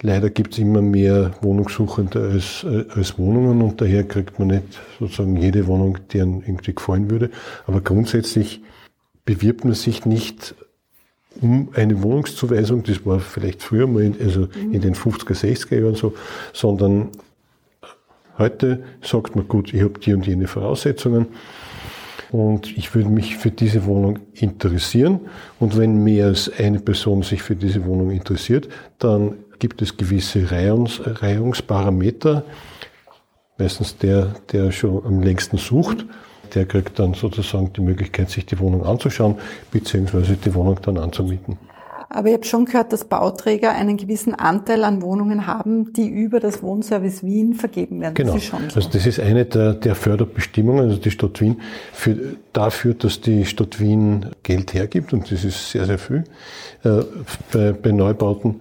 Leider 0.00 0.30
gibt 0.30 0.54
es 0.54 0.58
immer 0.58 0.82
mehr 0.82 1.32
Wohnungssuchende 1.42 2.20
als, 2.20 2.64
äh, 2.64 2.84
als 2.94 3.18
Wohnungen 3.18 3.60
und 3.60 3.80
daher 3.80 4.04
kriegt 4.04 4.38
man 4.38 4.48
nicht 4.48 4.80
sozusagen 4.98 5.36
jede 5.36 5.66
Wohnung, 5.66 5.98
die 6.12 6.22
einem 6.22 6.42
irgendwie 6.46 6.74
gefallen 6.74 7.10
würde. 7.10 7.30
Aber 7.66 7.82
grundsätzlich 7.82 8.62
bewirbt 9.26 9.64
man 9.64 9.74
sich 9.74 10.06
nicht 10.06 10.54
um 11.42 11.68
eine 11.74 12.02
Wohnungszuweisung, 12.02 12.82
das 12.82 13.04
war 13.04 13.20
vielleicht 13.20 13.62
früher 13.62 13.86
mal, 13.86 14.02
in, 14.02 14.16
also 14.18 14.48
in 14.72 14.80
den 14.80 14.94
50er, 14.94 15.34
60er 15.34 15.80
Jahren 15.80 15.94
so, 15.94 16.14
sondern 16.54 17.10
heute 18.38 18.82
sagt 19.02 19.36
man, 19.36 19.48
gut, 19.48 19.72
ich 19.72 19.82
habe 19.82 19.98
die 19.98 20.14
und 20.14 20.26
jene 20.26 20.46
Voraussetzungen 20.46 21.26
und 22.30 22.76
ich 22.76 22.94
würde 22.94 23.08
mich 23.08 23.36
für 23.36 23.50
diese 23.50 23.84
Wohnung 23.86 24.18
interessieren. 24.34 25.20
Und 25.60 25.78
wenn 25.78 26.02
mehr 26.02 26.26
als 26.26 26.50
eine 26.58 26.80
Person 26.80 27.22
sich 27.22 27.42
für 27.42 27.56
diese 27.56 27.84
Wohnung 27.84 28.10
interessiert, 28.10 28.68
dann 28.98 29.36
gibt 29.58 29.80
es 29.82 29.96
gewisse 29.96 30.50
Reihungs 30.50 31.00
Reihungsparameter, 31.04 32.44
meistens 33.58 33.96
der, 33.96 34.34
der 34.52 34.72
schon 34.72 35.04
am 35.04 35.22
längsten 35.22 35.56
sucht 35.56 36.06
der 36.54 36.66
kriegt 36.66 36.98
dann 36.98 37.14
sozusagen 37.14 37.72
die 37.72 37.80
Möglichkeit, 37.80 38.30
sich 38.30 38.46
die 38.46 38.58
Wohnung 38.58 38.84
anzuschauen, 38.84 39.36
beziehungsweise 39.70 40.36
die 40.36 40.54
Wohnung 40.54 40.78
dann 40.82 40.98
anzumieten. 40.98 41.58
Aber 42.08 42.28
ich 42.28 42.34
habe 42.34 42.44
schon 42.44 42.64
gehört, 42.66 42.92
dass 42.92 43.04
Bauträger 43.04 43.72
einen 43.72 43.96
gewissen 43.96 44.34
Anteil 44.34 44.84
an 44.84 45.02
Wohnungen 45.02 45.46
haben, 45.46 45.92
die 45.92 46.08
über 46.08 46.40
das 46.40 46.62
Wohnservice 46.62 47.24
Wien 47.24 47.54
vergeben 47.54 48.00
werden. 48.00 48.14
Genau. 48.14 48.34
Das 48.34 48.42
ist 48.42 48.48
schon 48.48 48.70
so. 48.70 48.76
Also 48.76 48.88
das 48.90 49.06
ist 49.06 49.20
eine 49.20 49.44
der, 49.44 49.74
der 49.74 49.94
Förderbestimmungen. 49.94 50.84
Also 50.84 50.96
die 50.96 51.10
Stadt 51.10 51.40
Wien 51.40 51.60
für, 51.92 52.36
dafür, 52.52 52.94
dass 52.94 53.20
die 53.20 53.44
Stadt 53.44 53.80
Wien 53.80 54.26
Geld 54.42 54.72
hergibt 54.74 55.12
und 55.12 55.30
das 55.30 55.44
ist 55.44 55.70
sehr, 55.70 55.86
sehr 55.86 55.98
viel 55.98 56.24
äh, 56.84 57.02
bei, 57.52 57.72
bei 57.72 57.90
Neubauten. 57.90 58.60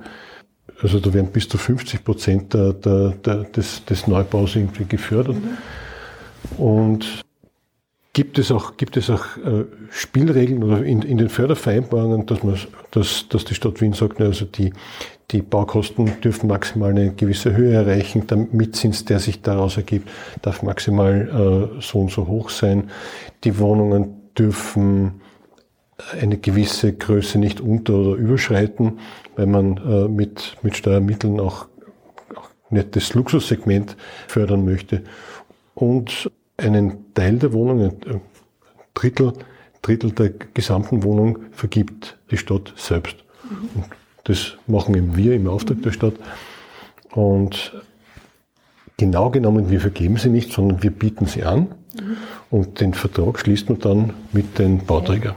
Also 0.82 1.00
da 1.00 1.14
werden 1.14 1.28
bis 1.32 1.48
zu 1.48 1.58
50 1.58 2.04
Prozent 2.04 2.54
der, 2.54 2.74
der, 2.74 3.10
der, 3.24 3.44
des, 3.44 3.86
des 3.86 4.08
Neubaus 4.08 4.56
irgendwie 4.56 4.86
gefördert. 4.86 5.38
Mhm. 5.38 6.64
Und 6.64 7.25
Gibt 8.16 8.40
es 8.40 8.50
auch, 8.50 8.78
gibt 8.78 8.96
es 8.96 9.10
auch 9.10 9.26
äh, 9.36 9.66
Spielregeln 9.90 10.64
oder 10.64 10.82
in, 10.86 11.02
in 11.02 11.18
den 11.18 11.28
Fördervereinbarungen, 11.28 12.26
dass, 12.26 12.44
man, 12.44 12.58
dass, 12.92 13.28
dass 13.28 13.44
die 13.44 13.56
Stadt 13.56 13.82
Wien 13.82 13.92
sagt, 13.92 14.22
also 14.22 14.46
die, 14.46 14.72
die 15.32 15.42
Baukosten 15.42 16.22
dürfen 16.22 16.48
maximal 16.48 16.92
eine 16.92 17.14
gewisse 17.14 17.54
Höhe 17.54 17.74
erreichen, 17.74 18.26
der 18.26 18.38
Mietzins, 18.38 19.04
der 19.04 19.20
sich 19.20 19.42
daraus 19.42 19.76
ergibt, 19.76 20.10
darf 20.42 20.64
maximal 20.64 21.74
äh, 21.78 21.82
so 21.82 22.00
und 22.00 22.10
so 22.10 22.26
hoch 22.26 22.52
sein. 22.52 22.90
Die 23.44 23.60
Wohnungen 23.60 24.32
dürfen 24.40 25.20
eine 26.18 26.38
gewisse 26.38 26.94
Größe 26.94 27.38
nicht 27.38 27.60
unter- 27.60 27.96
oder 27.96 28.16
überschreiten, 28.16 29.00
weil 29.36 29.48
man 29.48 29.76
äh, 29.76 30.08
mit, 30.08 30.56
mit 30.62 30.78
Steuermitteln 30.78 31.42
auch, 31.42 31.68
auch 32.34 32.50
das 32.92 33.14
Luxussegment 33.14 33.98
fördern 34.30 34.64
möchte. 34.64 35.04
Und 35.74 36.32
einen 36.58 37.14
Teil 37.14 37.38
der 37.38 37.54
Wohnung, 37.54 37.82
ein 37.82 38.22
Drittel, 38.94 39.34
Drittel 39.82 40.12
der 40.12 40.30
gesamten 40.54 41.04
Wohnung 41.04 41.40
vergibt 41.52 42.18
die 42.32 42.38
Stadt 42.38 42.74
selbst. 42.76 43.18
Mhm. 43.44 43.70
Und 43.76 43.86
das 44.24 44.58
machen 44.68 44.96
eben 44.96 45.16
wir 45.16 45.34
im 45.34 45.48
Auftrag 45.48 45.82
der 45.84 45.92
Stadt. 45.92 46.16
Und 47.12 47.74
genau 48.98 49.30
genommen, 49.30 49.70
wir 49.70 49.82
vergeben 49.82 50.18
sie 50.18 50.30
nicht, 50.30 50.52
sondern 50.52 50.82
wir 50.82 50.92
bieten 50.92 51.28
sie 51.28 51.44
an. 51.44 51.68
Mhm. 51.94 52.18
Und 52.50 52.80
den 52.82 52.94
Vertrag 52.94 53.40
schließt 53.40 53.70
man 53.70 53.80
dann 53.80 54.14
mit 54.32 54.58
den 54.58 54.86
Bauträgern. 54.86 55.36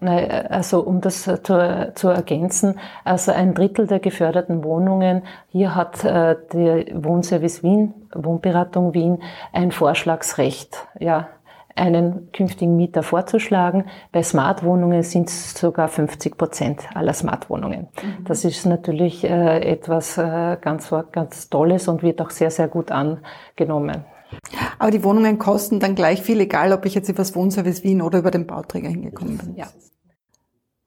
Hm? 0.00 0.08
Also 0.48 0.80
um 0.80 1.00
das 1.00 1.22
zu, 1.24 1.92
zu, 1.94 2.08
ergänzen, 2.08 2.78
also 3.04 3.32
ein 3.32 3.54
Drittel 3.54 3.86
der 3.86 3.98
geförderten 3.98 4.64
Wohnungen, 4.64 5.22
hier 5.48 5.74
hat 5.74 6.04
äh, 6.04 6.36
der 6.52 6.86
Wohnservice 7.04 7.62
Wien, 7.62 7.94
Wohnberatung 8.14 8.94
Wien, 8.94 9.22
ein 9.52 9.72
Vorschlagsrecht, 9.72 10.86
ja, 10.98 11.28
einen 11.78 12.30
künftigen 12.32 12.76
Mieter 12.76 13.02
vorzuschlagen. 13.02 13.84
Bei 14.12 14.22
Smartwohnungen 14.22 15.02
sind 15.02 15.28
es 15.28 15.54
sogar 15.54 15.88
50 15.88 16.36
Prozent 16.36 16.88
aller 16.94 17.12
Smartwohnungen. 17.12 17.88
Mhm. 18.02 18.24
Das 18.24 18.44
ist 18.44 18.66
natürlich 18.66 19.24
äh, 19.24 19.60
etwas 19.60 20.18
äh, 20.18 20.56
ganz, 20.60 20.92
ganz 21.12 21.48
Tolles 21.48 21.88
und 21.88 22.02
wird 22.02 22.20
auch 22.20 22.30
sehr, 22.30 22.50
sehr 22.50 22.68
gut 22.68 22.90
angenommen. 22.90 24.04
Aber 24.78 24.90
die 24.90 25.04
Wohnungen 25.04 25.38
kosten 25.38 25.80
dann 25.80 25.94
gleich 25.94 26.22
viel, 26.22 26.40
egal 26.40 26.72
ob 26.72 26.84
ich 26.86 26.94
jetzt 26.94 27.08
über 27.08 27.18
das 27.18 27.34
Wohnservice 27.34 27.82
Wien 27.84 28.02
oder 28.02 28.18
über 28.20 28.30
den 28.30 28.46
Bauträger 28.46 28.88
hingekommen 28.88 29.38
bin. 29.38 29.56
Ja. 29.56 29.68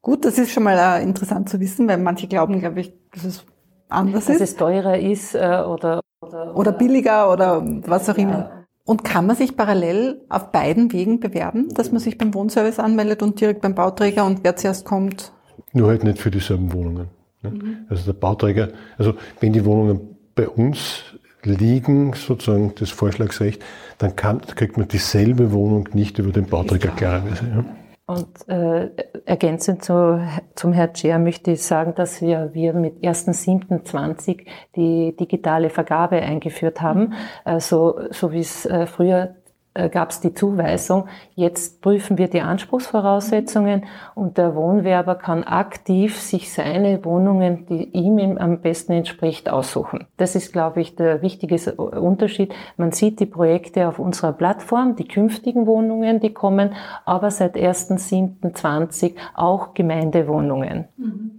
Gut, 0.01 0.25
das 0.25 0.37
ist 0.37 0.51
schon 0.51 0.63
mal 0.63 0.77
äh, 0.77 1.03
interessant 1.03 1.49
zu 1.49 1.59
wissen, 1.59 1.87
weil 1.87 1.97
manche 1.97 2.27
glauben, 2.27 2.59
glaube 2.59 2.81
ich, 2.81 2.93
dass 3.13 3.23
es 3.23 3.45
anders 3.89 4.25
dass 4.25 4.35
ist. 4.35 4.41
Dass 4.41 4.49
es 4.51 4.55
teurer 4.55 4.97
ist 4.97 5.35
äh, 5.35 5.63
oder, 5.67 6.01
oder, 6.21 6.55
oder 6.55 6.71
billiger 6.71 7.31
oder 7.31 7.63
was 7.85 8.09
auch 8.09 8.17
immer. 8.17 8.31
Ja. 8.31 8.51
Und 8.83 9.03
kann 9.03 9.27
man 9.27 9.35
sich 9.35 9.55
parallel 9.55 10.21
auf 10.27 10.51
beiden 10.51 10.91
Wegen 10.91 11.19
bewerben, 11.19 11.69
dass 11.69 11.91
man 11.91 11.99
sich 11.99 12.17
beim 12.17 12.33
Wohnservice 12.33 12.79
anmeldet 12.79 13.21
und 13.21 13.39
direkt 13.39 13.61
beim 13.61 13.75
Bauträger 13.75 14.25
und 14.25 14.43
wer 14.43 14.55
zuerst 14.55 14.85
kommt? 14.85 15.31
Nur 15.71 15.89
halt 15.89 16.03
nicht 16.03 16.17
für 16.17 16.31
dieselben 16.31 16.73
Wohnungen. 16.73 17.09
Ne? 17.43 17.51
Mhm. 17.51 17.77
Also 17.89 18.11
der 18.11 18.19
Bauträger, 18.19 18.69
also 18.97 19.13
wenn 19.39 19.53
die 19.53 19.63
Wohnungen 19.65 20.17
bei 20.33 20.49
uns 20.49 21.03
liegen, 21.43 22.13
sozusagen 22.13 22.73
das 22.75 22.89
Vorschlagsrecht, 22.89 23.63
dann 23.97 24.15
kann, 24.15 24.41
kriegt 24.41 24.77
man 24.77 24.87
dieselbe 24.87 25.51
Wohnung 25.51 25.89
nicht 25.93 26.19
über 26.19 26.31
den 26.31 26.45
Bauträger 26.45 26.89
klarerweise. 26.89 27.45
Ja. 27.45 27.65
Und 28.07 28.49
äh, 28.49 28.89
ergänzend 29.25 29.85
zu, 29.85 30.21
zum 30.55 30.73
Herrn 30.73 30.93
Scher 30.95 31.17
möchte 31.17 31.51
ich 31.51 31.63
sagen, 31.63 31.95
dass 31.95 32.21
wir, 32.21 32.49
wir 32.53 32.73
mit 32.73 32.97
1.7.20 32.97 34.45
die 34.75 35.15
digitale 35.15 35.69
Vergabe 35.69 36.17
eingeführt 36.17 36.81
haben. 36.81 37.13
Also, 37.45 38.01
so 38.09 38.33
wie 38.33 38.39
es 38.39 38.65
äh, 38.65 38.85
früher 38.85 39.23
äh, 39.23 39.40
gab 39.73 40.11
es 40.11 40.19
die 40.19 40.33
Zuweisung, 40.33 41.07
jetzt 41.35 41.81
prüfen 41.81 42.17
wir 42.17 42.27
die 42.27 42.41
Anspruchsvoraussetzungen 42.41 43.85
und 44.15 44.37
der 44.37 44.55
Wohnwerber 44.55 45.15
kann 45.15 45.43
aktiv 45.43 46.19
sich 46.19 46.51
seine 46.51 47.03
Wohnungen, 47.05 47.65
die 47.67 47.83
ihm 47.91 48.37
am 48.37 48.59
besten 48.59 48.91
entspricht, 48.91 49.49
aussuchen. 49.49 50.07
Das 50.17 50.35
ist, 50.35 50.51
glaube 50.51 50.81
ich, 50.81 50.95
der 50.95 51.21
wichtige 51.21 51.55
Unterschied. 51.75 52.53
Man 52.75 52.91
sieht 52.91 53.19
die 53.21 53.25
Projekte 53.25 53.87
auf 53.87 53.97
unserer 53.97 54.33
Plattform, 54.33 54.95
die 54.97 55.07
künftigen 55.07 55.65
Wohnungen, 55.67 56.19
die 56.19 56.33
kommen, 56.33 56.75
aber 57.05 57.31
seit 57.31 57.55
1.7.20 57.55 59.15
auch 59.35 59.73
Gemeindewohnungen. 59.73 60.89
Mhm. 60.97 61.30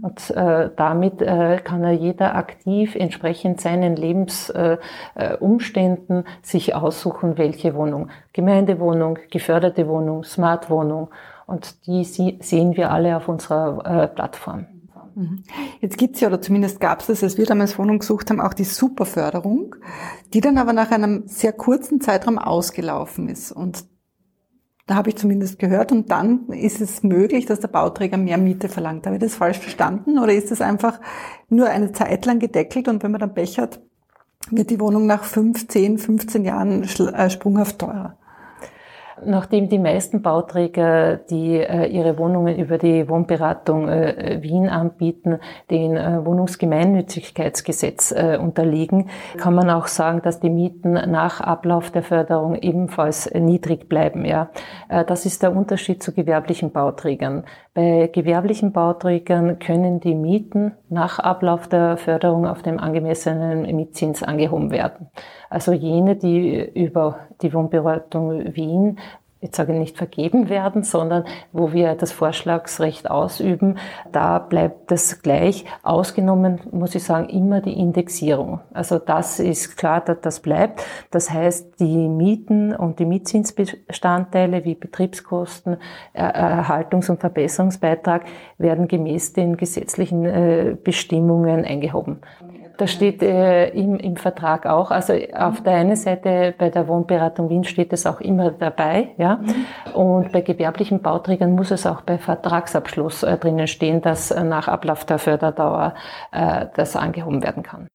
Und 0.00 0.30
äh, 0.30 0.70
damit 0.76 1.20
äh, 1.22 1.58
kann 1.62 1.82
er 1.82 1.92
jeder 1.92 2.36
aktiv 2.36 2.94
entsprechend 2.94 3.60
seinen 3.60 3.96
Lebensumständen 3.96 6.16
äh, 6.16 6.20
äh 6.20 6.24
sich 6.42 6.74
aussuchen, 6.74 7.36
welche 7.36 7.74
Wohnung. 7.74 8.08
Gemeindewohnung, 8.32 9.18
geförderte 9.30 9.88
Wohnung, 9.88 10.24
Smartwohnung. 10.24 11.08
Und 11.46 11.86
die 11.86 12.04
sehen 12.04 12.76
wir 12.76 12.92
alle 12.92 13.16
auf 13.16 13.28
unserer 13.28 14.04
äh, 14.04 14.08
Plattform. 14.08 14.66
Mhm. 15.18 15.42
Jetzt 15.80 15.98
gibt's 15.98 16.20
ja, 16.20 16.28
oder 16.28 16.40
zumindest 16.40 16.80
gab's 16.80 17.08
das, 17.08 17.24
als 17.24 17.38
wir 17.38 17.46
damals 17.46 17.78
Wohnung 17.78 17.98
gesucht 17.98 18.30
haben, 18.30 18.40
auch 18.40 18.54
die 18.54 18.64
Superförderung, 18.64 19.74
die 20.32 20.40
dann 20.40 20.58
aber 20.58 20.72
nach 20.72 20.92
einem 20.92 21.26
sehr 21.26 21.52
kurzen 21.52 22.00
Zeitraum 22.00 22.38
ausgelaufen 22.38 23.28
ist. 23.28 23.50
Und 23.50 23.84
da 24.88 24.94
habe 24.94 25.10
ich 25.10 25.16
zumindest 25.16 25.58
gehört. 25.58 25.92
Und 25.92 26.10
dann 26.10 26.48
ist 26.48 26.80
es 26.80 27.02
möglich, 27.02 27.46
dass 27.46 27.60
der 27.60 27.68
Bauträger 27.68 28.16
mehr 28.16 28.38
Miete 28.38 28.68
verlangt. 28.68 29.06
Habe 29.06 29.16
ich 29.16 29.22
das 29.22 29.36
falsch 29.36 29.58
verstanden? 29.58 30.18
Oder 30.18 30.32
ist 30.32 30.50
es 30.50 30.60
einfach 30.60 30.98
nur 31.48 31.68
eine 31.68 31.92
Zeit 31.92 32.24
lang 32.26 32.40
gedeckelt 32.40 32.88
und 32.88 33.02
wenn 33.02 33.12
man 33.12 33.20
dann 33.20 33.34
Pech 33.34 33.58
hat, 33.58 33.80
wird 34.50 34.70
die 34.70 34.80
Wohnung 34.80 35.06
nach 35.06 35.24
5, 35.24 35.68
10, 35.68 35.98
15 35.98 36.44
Jahren 36.44 36.82
äh, 36.82 37.30
sprunghaft 37.30 37.78
teurer? 37.78 38.16
Nachdem 39.24 39.68
die 39.68 39.78
meisten 39.78 40.22
Bauträger, 40.22 41.16
die 41.16 41.56
äh, 41.56 41.86
ihre 41.86 42.18
Wohnungen 42.18 42.58
über 42.58 42.78
die 42.78 43.08
Wohnberatung 43.08 43.88
äh, 43.88 44.38
Wien 44.42 44.68
anbieten, 44.68 45.38
den 45.70 45.96
äh, 45.96 46.24
Wohnungsgemeinnützigkeitsgesetz 46.24 48.14
unterliegen, 48.40 49.10
kann 49.36 49.54
man 49.54 49.70
auch 49.70 49.86
sagen, 49.86 50.22
dass 50.22 50.40
die 50.40 50.50
Mieten 50.50 50.92
nach 50.92 51.40
Ablauf 51.40 51.90
der 51.90 52.02
Förderung 52.02 52.54
ebenfalls 52.56 53.30
niedrig 53.32 53.88
bleiben. 53.88 54.24
Ja, 54.24 54.50
das 54.88 55.26
ist 55.26 55.42
der 55.42 55.54
Unterschied 55.54 56.02
zu 56.02 56.12
gewerblichen 56.12 56.72
Bauträgern. 56.72 57.44
Bei 57.74 58.10
gewerblichen 58.12 58.72
Bauträgern 58.72 59.58
können 59.58 60.00
die 60.00 60.14
Mieten 60.14 60.72
nach 60.88 61.18
Ablauf 61.18 61.68
der 61.68 61.96
Förderung 61.96 62.46
auf 62.46 62.62
dem 62.62 62.80
angemessenen 62.80 63.74
Mietzins 63.76 64.22
angehoben 64.22 64.70
werden. 64.70 65.10
Also 65.50 65.72
jene, 65.72 66.16
die 66.16 66.60
über 66.74 67.20
die 67.40 67.54
Wohnberatung 67.54 68.54
Wien 68.54 68.98
ich 69.40 69.54
sage 69.54 69.72
nicht 69.72 69.96
vergeben 69.96 70.48
werden, 70.48 70.82
sondern 70.82 71.24
wo 71.52 71.72
wir 71.72 71.94
das 71.94 72.10
Vorschlagsrecht 72.10 73.08
ausüben, 73.08 73.78
da 74.10 74.38
bleibt 74.38 74.90
das 74.90 75.22
gleich. 75.22 75.64
Ausgenommen, 75.82 76.60
muss 76.72 76.94
ich 76.94 77.04
sagen, 77.04 77.28
immer 77.28 77.60
die 77.60 77.78
Indexierung. 77.78 78.60
Also 78.72 78.98
das 78.98 79.38
ist 79.38 79.76
klar, 79.76 80.00
dass 80.00 80.20
das 80.22 80.40
bleibt. 80.40 80.84
Das 81.10 81.30
heißt, 81.30 81.78
die 81.78 82.08
Mieten 82.08 82.74
und 82.74 82.98
die 82.98 83.06
Mietzinsbestandteile 83.06 84.64
wie 84.64 84.74
Betriebskosten, 84.74 85.76
Erhaltungs- 86.14 87.10
und 87.10 87.20
Verbesserungsbeitrag 87.20 88.24
werden 88.58 88.88
gemäß 88.88 89.34
den 89.34 89.56
gesetzlichen 89.56 90.24
äh, 90.24 90.76
Bestimmungen 90.82 91.64
eingehoben. 91.64 92.20
Das 92.78 92.92
steht 92.92 93.22
äh, 93.24 93.70
im, 93.70 93.96
im 93.96 94.16
Vertrag 94.16 94.64
auch. 94.64 94.92
Also 94.92 95.12
auf 95.34 95.60
der 95.62 95.74
einen 95.74 95.96
Seite 95.96 96.54
bei 96.56 96.70
der 96.70 96.86
Wohnberatung 96.86 97.50
Wien 97.50 97.64
steht 97.64 97.92
es 97.92 98.06
auch 98.06 98.20
immer 98.20 98.52
dabei, 98.52 99.10
ja. 99.18 99.40
Und 99.94 100.30
bei 100.30 100.42
gewerblichen 100.42 101.02
Bauträgern 101.02 101.56
muss 101.56 101.72
es 101.72 101.86
auch 101.86 102.02
bei 102.02 102.18
Vertragsabschluss 102.18 103.24
äh, 103.24 103.36
drinnen 103.36 103.66
stehen, 103.66 104.00
dass 104.00 104.30
äh, 104.30 104.44
nach 104.44 104.68
Ablauf 104.68 105.04
der 105.04 105.18
Förderdauer 105.18 105.94
äh, 106.30 106.66
das 106.76 106.94
angehoben 106.94 107.42
werden 107.42 107.64
kann. 107.64 107.88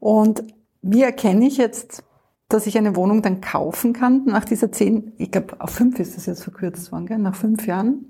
Und 0.00 0.42
wie 0.82 1.02
erkenne 1.02 1.46
ich 1.46 1.56
jetzt, 1.56 2.02
dass 2.48 2.66
ich 2.66 2.76
eine 2.76 2.96
Wohnung 2.96 3.22
dann 3.22 3.40
kaufen 3.40 3.92
kann 3.92 4.24
nach 4.26 4.44
dieser 4.44 4.72
zehn, 4.72 5.12
ich 5.18 5.30
glaube 5.30 5.54
auf 5.60 5.70
fünf 5.70 6.00
ist 6.00 6.16
das 6.16 6.26
jetzt 6.26 6.42
verkürzt 6.42 6.90
worden, 6.90 7.06
gell? 7.06 7.18
nach 7.18 7.36
fünf 7.36 7.66
Jahren? 7.66 8.06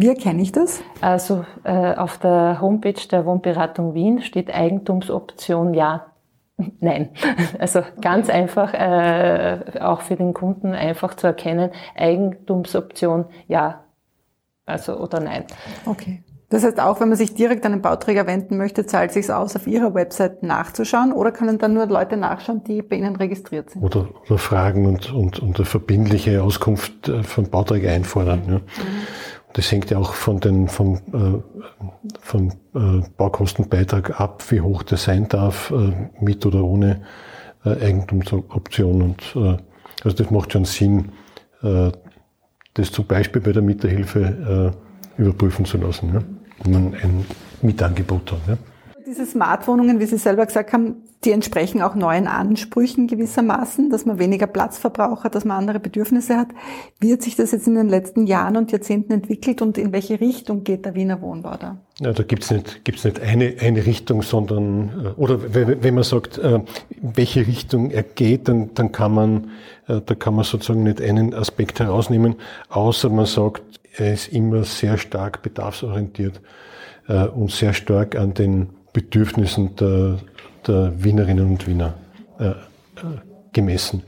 Wie 0.00 0.08
erkenne 0.08 0.40
ich 0.40 0.50
das? 0.50 0.82
Also 1.02 1.44
äh, 1.62 1.94
auf 1.94 2.16
der 2.16 2.58
Homepage 2.62 3.06
der 3.10 3.26
Wohnberatung 3.26 3.92
Wien 3.92 4.22
steht 4.22 4.50
Eigentumsoption 4.50 5.74
ja. 5.74 6.06
Nein, 6.80 7.10
also 7.58 7.82
ganz 8.00 8.30
einfach, 8.30 8.72
äh, 8.72 9.78
auch 9.80 10.00
für 10.00 10.16
den 10.16 10.32
Kunden 10.32 10.72
einfach 10.72 11.14
zu 11.14 11.26
erkennen, 11.26 11.70
Eigentumsoption 11.94 13.26
ja, 13.46 13.84
also 14.64 14.98
oder 14.98 15.20
nein. 15.20 15.44
Okay. 15.84 16.22
Das 16.48 16.64
heißt, 16.64 16.80
auch 16.80 17.00
wenn 17.00 17.08
man 17.08 17.16
sich 17.16 17.34
direkt 17.34 17.64
an 17.64 17.72
den 17.72 17.82
Bauträger 17.82 18.26
wenden 18.26 18.56
möchte, 18.56 18.84
zahlt 18.84 19.10
es 19.10 19.14
sich 19.14 19.32
aus, 19.32 19.54
auf 19.54 19.66
Ihrer 19.66 19.94
Website 19.94 20.42
nachzuschauen 20.42 21.12
oder 21.12 21.30
können 21.30 21.58
dann 21.58 21.74
nur 21.74 21.86
Leute 21.86 22.16
nachschauen, 22.16 22.64
die 22.64 22.82
bei 22.82 22.96
Ihnen 22.96 23.16
registriert 23.16 23.70
sind? 23.70 23.82
Oder, 23.82 24.08
oder 24.26 24.38
Fragen 24.38 24.86
und, 24.86 25.12
und, 25.12 25.38
und 25.38 25.56
eine 25.56 25.64
verbindliche 25.64 26.42
Auskunft 26.42 27.08
äh, 27.08 27.22
vom 27.22 27.48
Bauträger 27.50 27.92
einfordern. 27.92 28.42
Ja. 28.46 28.54
Mhm. 28.54 28.62
Das 29.52 29.70
hängt 29.72 29.90
ja 29.90 29.98
auch 29.98 30.14
von 30.14 30.38
den, 30.40 30.68
vom, 30.68 30.94
äh, 31.12 31.42
vom 32.20 32.52
äh, 32.74 33.02
Baukostenbeitrag 33.16 34.20
ab, 34.20 34.44
wie 34.50 34.60
hoch 34.60 34.82
der 34.84 34.98
sein 34.98 35.28
darf, 35.28 35.72
äh, 35.72 35.92
mit 36.20 36.46
oder 36.46 36.62
ohne 36.62 37.02
äh, 37.64 37.70
Eigentumsoption. 37.70 39.02
Und 39.02 39.22
äh, 39.34 39.56
also 40.04 40.16
das 40.16 40.30
macht 40.30 40.52
schon 40.52 40.64
Sinn, 40.64 41.12
äh, 41.62 41.90
das 42.74 42.92
zum 42.92 43.06
Beispiel 43.06 43.42
bei 43.42 43.52
der 43.52 43.62
Mieterhilfe 43.62 44.74
äh, 45.18 45.20
überprüfen 45.20 45.64
zu 45.64 45.78
lassen, 45.78 46.14
ja? 46.14 46.22
wenn 46.62 46.72
man 46.72 46.94
ein 46.94 47.26
Mietangebot 47.62 48.32
hat. 48.32 48.40
Ja? 48.46 48.56
Diese 49.10 49.26
Smartwohnungen, 49.26 49.98
wie 49.98 50.06
Sie 50.06 50.18
selber 50.18 50.46
gesagt 50.46 50.72
haben, 50.72 51.02
die 51.24 51.32
entsprechen 51.32 51.82
auch 51.82 51.96
neuen 51.96 52.28
Ansprüchen 52.28 53.08
gewissermaßen, 53.08 53.90
dass 53.90 54.06
man 54.06 54.20
weniger 54.20 54.46
Platz 54.46 54.78
verbraucht 54.78 55.24
hat, 55.24 55.34
dass 55.34 55.44
man 55.44 55.56
andere 55.56 55.80
Bedürfnisse 55.80 56.36
hat. 56.36 56.46
Wie 57.00 57.12
hat 57.12 57.20
sich 57.20 57.34
das 57.34 57.50
jetzt 57.50 57.66
in 57.66 57.74
den 57.74 57.88
letzten 57.88 58.28
Jahren 58.28 58.56
und 58.56 58.70
Jahrzehnten 58.70 59.12
entwickelt 59.12 59.62
und 59.62 59.78
in 59.78 59.90
welche 59.90 60.20
Richtung 60.20 60.62
geht 60.62 60.84
der 60.84 60.94
Wiener 60.94 61.20
Wohnbau 61.22 61.56
da? 61.56 61.78
Ja, 61.98 62.12
da 62.12 62.22
gibt's 62.22 62.52
nicht, 62.52 62.84
gibt's 62.84 63.02
nicht 63.02 63.18
eine, 63.18 63.56
eine 63.60 63.84
Richtung, 63.84 64.22
sondern, 64.22 65.06
äh, 65.16 65.20
oder 65.20 65.40
wenn 65.52 65.94
man 65.94 66.04
sagt, 66.04 66.38
äh, 66.38 66.60
welche 67.02 67.48
Richtung 67.48 67.90
er 67.90 68.04
geht, 68.04 68.46
dann, 68.46 68.74
dann 68.74 68.92
kann 68.92 69.12
man, 69.12 69.50
äh, 69.88 70.00
da 70.06 70.14
kann 70.14 70.36
man 70.36 70.44
sozusagen 70.44 70.84
nicht 70.84 71.02
einen 71.02 71.34
Aspekt 71.34 71.80
herausnehmen, 71.80 72.36
außer 72.68 73.08
man 73.08 73.26
sagt, 73.26 73.80
er 73.96 74.14
ist 74.14 74.28
immer 74.28 74.62
sehr 74.62 74.98
stark 74.98 75.42
bedarfsorientiert 75.42 76.40
und 77.34 77.50
sehr 77.50 77.72
stark 77.72 78.14
an 78.14 78.34
den 78.34 78.68
Bedürfnissen 78.92 79.76
der, 79.76 80.18
der 80.66 80.92
Wienerinnen 81.02 81.46
und 81.46 81.66
Wiener 81.66 81.94
äh, 82.38 82.48
äh, 82.48 82.54
gemessen. 83.52 84.02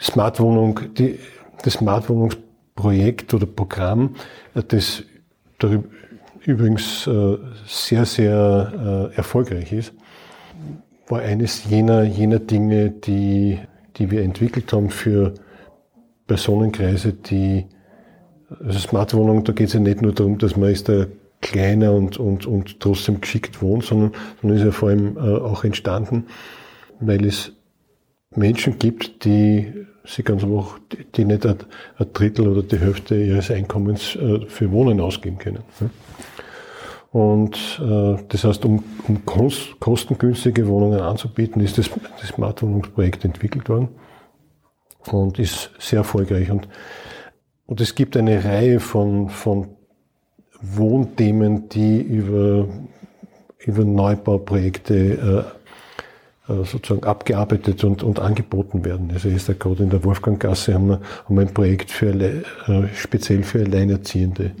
Smartwohnung, 0.00 0.80
die, 0.94 1.18
das 1.62 1.74
Smartwohnungsprojekt 1.74 3.34
oder 3.34 3.46
Programm, 3.46 4.16
äh, 4.54 4.62
das 4.66 5.02
darüber, 5.58 5.84
übrigens 6.44 7.06
äh, 7.06 7.36
sehr, 7.66 8.06
sehr 8.06 9.10
äh, 9.12 9.16
erfolgreich 9.16 9.72
ist, 9.72 9.92
war 11.08 11.20
eines 11.20 11.64
jener, 11.68 12.02
jener 12.04 12.38
Dinge, 12.38 12.90
die, 12.90 13.58
die 13.96 14.10
wir 14.10 14.22
entwickelt 14.22 14.72
haben 14.72 14.90
für 14.90 15.34
Personenkreise, 16.26 17.12
die 17.12 17.66
also 18.64 18.78
Smartwohnung, 18.78 19.44
da 19.44 19.52
geht 19.52 19.68
es 19.68 19.74
ja 19.74 19.80
nicht 19.80 20.02
nur 20.02 20.12
darum, 20.12 20.38
dass 20.38 20.56
man 20.56 20.70
ist 20.70 20.88
der 20.88 21.08
kleiner 21.40 21.92
und, 21.92 22.18
und, 22.18 22.46
und 22.46 22.80
trotzdem 22.80 23.20
geschickt 23.20 23.62
wohnt, 23.62 23.84
sondern, 23.84 24.12
sondern 24.40 24.58
ist 24.58 24.64
ja 24.64 24.72
vor 24.72 24.90
allem 24.90 25.16
äh, 25.16 25.20
auch 25.20 25.64
entstanden, 25.64 26.26
weil 27.00 27.24
es 27.24 27.52
Menschen 28.34 28.78
gibt, 28.78 29.24
die 29.24 29.72
sie 30.04 30.22
ganz 30.22 30.44
einfach, 30.44 30.78
die 31.14 31.24
nicht 31.24 31.46
ein, 31.46 31.56
Drittel 32.12 32.48
oder 32.48 32.62
die 32.62 32.78
Hälfte 32.78 33.16
ihres 33.16 33.50
Einkommens 33.50 34.16
äh, 34.16 34.46
für 34.46 34.70
Wohnen 34.70 35.00
ausgeben 35.00 35.38
können. 35.38 35.62
Ne? 35.80 35.90
Und 37.12 37.80
äh, 37.82 38.22
das 38.28 38.44
heißt, 38.44 38.64
um, 38.64 38.84
um 39.08 39.24
kostengünstige 39.26 40.68
Wohnungen 40.68 41.00
anzubieten, 41.00 41.60
ist 41.60 41.76
das, 41.76 41.90
das 42.20 42.28
Smartwohnungsprojekt 42.28 43.24
entwickelt 43.24 43.68
worden 43.68 43.88
und 45.10 45.38
ist 45.38 45.72
sehr 45.78 45.98
erfolgreich. 45.98 46.50
Und, 46.50 46.68
und 47.66 47.80
es 47.80 47.96
gibt 47.96 48.16
eine 48.16 48.44
Reihe 48.44 48.78
von, 48.78 49.28
von 49.28 49.76
Wohnthemen, 50.62 51.68
die 51.68 52.00
über, 52.00 52.68
über 53.58 53.84
Neubauprojekte 53.84 54.94
äh, 54.94 55.60
äh, 56.50 56.64
sozusagen 56.64 57.04
abgearbeitet 57.04 57.84
und, 57.84 58.02
und 58.02 58.18
angeboten 58.18 58.84
werden. 58.84 59.10
Also 59.12 59.28
ist 59.28 59.48
da 59.48 59.52
gerade 59.52 59.82
in 59.82 59.90
der 59.90 60.04
Wolfganggasse 60.04 60.74
haben 60.74 60.88
wir, 60.88 61.00
haben 61.24 61.34
wir 61.36 61.42
ein 61.42 61.54
Projekt 61.54 61.90
für, 61.90 62.12
äh, 62.12 62.42
speziell 62.94 63.42
für 63.42 63.60
Alleinerziehende. 63.60 64.52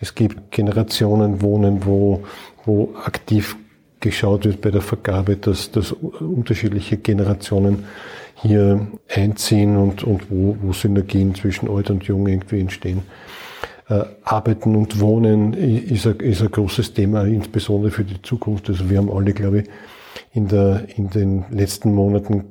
Es 0.00 0.14
gibt 0.14 0.50
Generationenwohnen, 0.50 1.84
wo, 1.84 2.24
wo 2.64 2.94
aktiv 3.04 3.56
geschaut 4.00 4.44
wird 4.44 4.60
bei 4.62 4.70
der 4.70 4.80
Vergabe, 4.80 5.36
dass, 5.36 5.70
dass 5.70 5.92
unterschiedliche 5.92 6.96
Generationen 6.96 7.84
hier 8.34 8.86
einziehen 9.08 9.76
und, 9.76 10.02
und 10.02 10.30
wo, 10.30 10.56
wo 10.62 10.72
Synergien 10.72 11.34
zwischen 11.34 11.70
alt 11.70 11.90
und 11.90 12.04
jung 12.04 12.26
irgendwie 12.26 12.60
entstehen. 12.60 13.02
Äh, 13.90 14.04
Arbeiten 14.22 14.76
und 14.76 15.00
Wohnen 15.00 15.52
ist 15.52 16.06
ein, 16.06 16.20
ist 16.20 16.42
ein 16.42 16.50
großes 16.50 16.94
Thema, 16.94 17.24
insbesondere 17.24 17.90
für 17.90 18.04
die 18.04 18.22
Zukunft. 18.22 18.68
Also 18.68 18.88
wir 18.88 18.98
haben 18.98 19.10
alle, 19.10 19.32
glaube 19.32 19.62
ich, 19.62 19.68
in, 20.32 20.46
der, 20.46 20.84
in 20.96 21.10
den 21.10 21.44
letzten 21.50 21.92
Monaten 21.92 22.44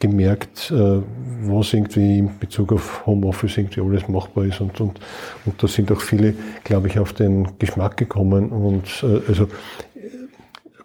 gemerkt, 0.00 0.72
äh, 0.72 1.00
was 1.44 1.72
irgendwie 1.72 2.18
in 2.18 2.38
Bezug 2.40 2.72
auf 2.72 3.06
Homeoffice 3.06 3.58
irgendwie 3.58 3.80
alles 3.80 4.08
machbar 4.08 4.46
ist 4.46 4.60
und, 4.60 4.80
und, 4.80 4.98
und 5.46 5.62
da 5.62 5.68
sind 5.68 5.92
auch 5.92 6.00
viele, 6.00 6.34
glaube 6.64 6.88
ich, 6.88 6.98
auf 6.98 7.12
den 7.12 7.56
Geschmack 7.60 7.96
gekommen 7.96 8.50
und 8.50 9.04
äh, 9.04 9.20
also 9.28 9.46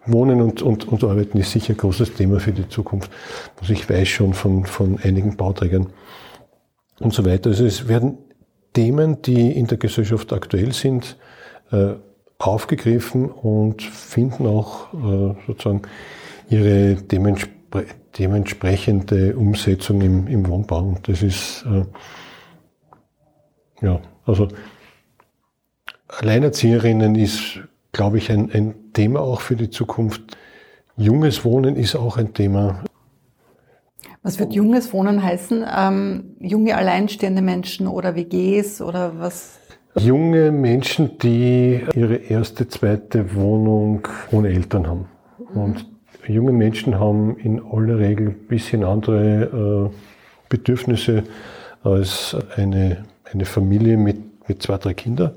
Wohnen 0.06 0.40
und, 0.40 0.62
und, 0.62 0.86
und 0.86 1.02
Arbeiten 1.02 1.38
ist 1.38 1.50
sicher 1.50 1.74
ein 1.74 1.76
großes 1.76 2.14
Thema 2.14 2.38
für 2.38 2.52
die 2.52 2.68
Zukunft, 2.68 3.10
was 3.60 3.70
ich 3.70 3.90
weiß 3.90 4.06
schon 4.06 4.32
von, 4.32 4.64
von 4.64 5.00
einigen 5.02 5.36
Bauträgern 5.36 5.88
und 7.00 7.12
so 7.12 7.26
weiter. 7.26 7.50
Also 7.50 7.66
es 7.66 7.88
werden 7.88 8.18
Themen, 8.72 9.22
die 9.22 9.52
in 9.52 9.66
der 9.66 9.78
Gesellschaft 9.78 10.32
aktuell 10.32 10.72
sind, 10.72 11.16
äh, 11.70 11.94
aufgegriffen 12.38 13.30
und 13.30 13.82
finden 13.82 14.46
auch 14.46 14.92
äh, 14.94 15.34
sozusagen 15.46 15.82
ihre 16.48 16.94
demenspre 16.94 17.84
dementsprechende 18.18 19.36
Umsetzung 19.36 20.00
im, 20.00 20.26
im 20.26 20.46
Wohnbau. 20.48 20.80
Und 20.80 21.06
das 21.08 21.22
ist, 21.22 21.64
äh, 21.66 21.84
ja, 23.84 24.00
also 24.26 24.48
Alleinerzieherinnen 26.08 27.14
ist, 27.14 27.60
glaube 27.92 28.18
ich, 28.18 28.30
ein, 28.32 28.50
ein 28.52 28.92
Thema 28.92 29.20
auch 29.20 29.40
für 29.40 29.56
die 29.56 29.70
Zukunft. 29.70 30.36
Junges 30.96 31.44
Wohnen 31.44 31.76
ist 31.76 31.94
auch 31.94 32.16
ein 32.16 32.34
Thema. 32.34 32.82
Was 34.28 34.38
wird 34.38 34.52
junges 34.52 34.92
Wohnen 34.92 35.22
heißen? 35.22 35.64
Ähm, 35.74 36.36
junge 36.38 36.76
alleinstehende 36.76 37.40
Menschen 37.40 37.86
oder 37.86 38.14
WGs 38.14 38.82
oder 38.82 39.18
was? 39.18 39.58
Junge 39.94 40.52
Menschen, 40.52 41.16
die 41.16 41.80
ihre 41.94 42.16
erste, 42.16 42.68
zweite 42.68 43.34
Wohnung 43.34 44.06
ohne 44.30 44.50
Eltern 44.50 44.86
haben. 44.86 45.06
Und 45.54 45.86
junge 46.26 46.52
Menschen 46.52 47.00
haben 47.00 47.38
in 47.38 47.58
aller 47.72 47.98
Regel 47.98 48.28
ein 48.28 48.46
bisschen 48.48 48.84
andere 48.84 49.90
äh, 49.90 49.96
Bedürfnisse 50.50 51.22
als 51.82 52.36
eine, 52.54 53.06
eine 53.32 53.46
Familie 53.46 53.96
mit, 53.96 54.46
mit 54.46 54.62
zwei, 54.62 54.76
drei 54.76 54.92
Kindern. 54.92 55.36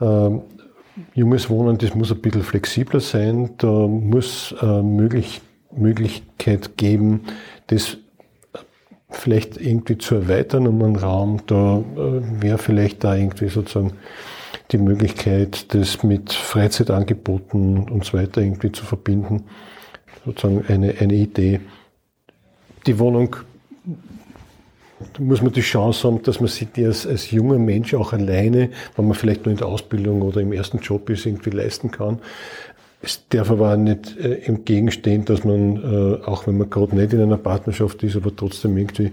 Ähm, 0.00 0.42
junges 1.14 1.48
Wohnen, 1.48 1.78
das 1.78 1.94
muss 1.94 2.10
ein 2.10 2.20
bisschen 2.20 2.42
flexibler 2.42 2.98
sein. 2.98 3.50
Da 3.58 3.68
muss 3.68 4.52
äh, 4.60 4.82
möglich, 4.82 5.42
Möglichkeit 5.76 6.76
geben, 6.76 7.22
das 7.68 7.98
vielleicht 9.10 9.56
irgendwie 9.56 9.98
zu 9.98 10.16
erweitern 10.16 10.66
um 10.66 10.82
einen 10.82 10.96
Raum. 10.96 11.40
Da 11.46 11.78
äh, 11.78 12.42
wäre 12.42 12.58
vielleicht 12.58 13.04
da 13.04 13.14
irgendwie 13.14 13.48
sozusagen 13.48 13.92
die 14.70 14.78
Möglichkeit, 14.78 15.74
das 15.74 16.02
mit 16.02 16.32
Freizeitangeboten 16.32 17.88
und 17.88 18.04
so 18.04 18.18
weiter 18.18 18.40
irgendwie 18.40 18.72
zu 18.72 18.84
verbinden. 18.84 19.44
Sozusagen 20.24 20.64
eine, 20.68 20.94
eine 20.98 21.14
Idee. 21.14 21.60
Die 22.86 22.98
Wohnung, 22.98 23.36
da 25.12 25.22
muss 25.22 25.42
man 25.42 25.52
die 25.52 25.60
Chance 25.60 26.06
haben, 26.06 26.22
dass 26.22 26.40
man 26.40 26.48
sich 26.48 26.68
die 26.72 26.84
als, 26.84 27.06
als 27.06 27.30
junger 27.30 27.58
Mensch 27.58 27.94
auch 27.94 28.12
alleine, 28.12 28.70
wenn 28.96 29.06
man 29.06 29.14
vielleicht 29.14 29.44
nur 29.44 29.52
in 29.52 29.58
der 29.58 29.66
Ausbildung 29.66 30.22
oder 30.22 30.40
im 30.40 30.52
ersten 30.52 30.78
Job 30.78 31.10
ist, 31.10 31.26
irgendwie 31.26 31.50
leisten 31.50 31.90
kann. 31.90 32.20
Es 33.04 33.28
darf 33.28 33.50
aber 33.50 33.72
auch 33.72 33.76
nicht 33.76 34.16
äh, 34.16 34.36
entgegenstehen, 34.46 35.26
dass 35.26 35.44
man, 35.44 35.76
äh, 35.76 36.24
auch 36.24 36.46
wenn 36.46 36.56
man 36.56 36.70
gerade 36.70 36.96
nicht 36.96 37.12
in 37.12 37.20
einer 37.20 37.36
Partnerschaft 37.36 38.02
ist, 38.02 38.16
aber 38.16 38.34
trotzdem 38.34 38.78
irgendwie 38.78 39.12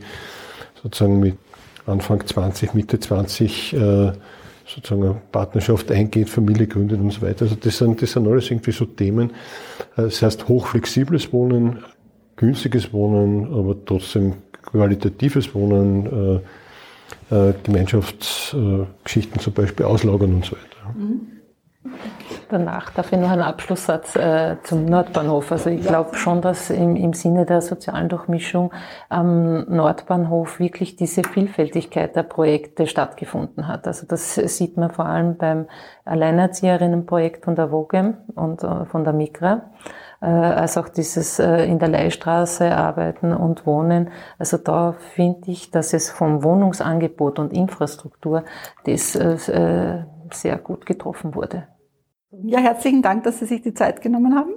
sozusagen 0.82 1.19
mit 1.19 1.36
Anfang 1.86 2.25
20, 2.25 2.73
Mitte 2.73 2.99
20 2.99 3.73
äh, 3.73 4.12
sozusagen 4.65 5.04
eine 5.04 5.21
Partnerschaft 5.32 5.91
eingeht, 5.91 6.30
Familie 6.30 6.67
gründet 6.67 7.01
und 7.01 7.12
so 7.12 7.21
weiter. 7.21 7.43
Also 7.43 7.56
das 7.56 7.77
sind, 7.77 8.01
das 8.01 8.13
sind 8.13 8.27
alles 8.27 8.49
irgendwie 8.49 8.71
so 8.71 8.86
Themen. 8.86 9.32
Äh, 9.97 10.04
das 10.04 10.21
heißt 10.21 10.47
hochflexibles 10.47 11.34
Wohnen, 11.34 11.84
günstiges 12.38 12.93
Wohnen, 12.93 13.54
aber 13.54 13.75
trotzdem 13.86 14.36
qualitatives 14.63 15.54
Wohnen, 15.54 16.39
äh, 17.30 17.49
äh, 17.49 17.54
Gemeinschaftsgeschichten 17.63 19.39
zum 19.41 19.54
Beispiel 19.54 19.86
auslagern 19.86 20.36
und 20.36 20.45
so 20.45 20.54
weiter. 20.54 20.97
Mhm. 20.97 21.27
Danach 22.52 22.90
darf 22.90 23.14
ich 23.14 23.18
noch 23.18 23.32
einen 23.32 23.44
Abschlusssatz 23.44 24.18
äh, 24.18 24.58
zum 24.64 24.84
Nordbahnhof. 24.84 25.54
Also 25.54 25.70
ich 25.70 25.88
glaube 25.88 26.16
schon, 26.18 26.42
dass 26.42 26.70
im, 26.70 26.98
im 26.98 27.14
Sinne 27.14 27.46
der 27.46 27.62
sozialen 27.62 28.10
Durchmischung 28.10 28.74
am 29.08 29.64
Nordbahnhof 29.74 30.60
wirklich 30.60 30.98
diese 30.98 31.24
Vielfältigkeit 31.24 32.14
der 32.14 32.24
Projekte 32.24 32.88
stattgefunden 32.88 33.70
hat. 33.70 33.88
Also 33.88 34.06
das 34.06 34.36
sieht 34.36 34.76
man 34.76 34.92
vor 34.92 35.06
allem 35.06 35.38
beim 35.38 35.68
Alleinerzieherinnenprojekt 36.04 37.46
von 37.46 37.56
der 37.56 37.70
Vogem 37.70 38.18
und 38.36 38.64
äh, 38.64 38.84
von 38.84 39.06
der 39.06 39.14
Migra 39.14 39.72
äh, 40.22 40.26
als 40.26 40.78
auch 40.78 40.90
dieses 40.90 41.40
äh, 41.40 41.64
in 41.64 41.80
der 41.80 41.88
Leihstraße 41.88 42.76
arbeiten 42.76 43.34
und 43.34 43.66
wohnen. 43.66 44.10
Also 44.38 44.58
da 44.58 44.92
finde 44.92 45.52
ich, 45.52 45.72
dass 45.72 45.94
es 45.94 46.10
vom 46.10 46.44
Wohnungsangebot 46.44 47.40
und 47.40 47.54
Infrastruktur 47.54 48.44
das 48.84 49.16
äh, 49.16 50.04
sehr 50.32 50.58
gut 50.58 50.86
getroffen 50.86 51.34
wurde. 51.34 51.68
Ja, 52.32 52.60
herzlichen 52.60 53.02
Dank, 53.02 53.24
dass 53.26 53.39
Sie 53.39 53.46
sich 53.46 53.62
die 53.62 53.74
Zeit 53.74 54.02
genommen 54.02 54.36
haben. 54.36 54.56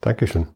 Dankeschön. 0.00 0.48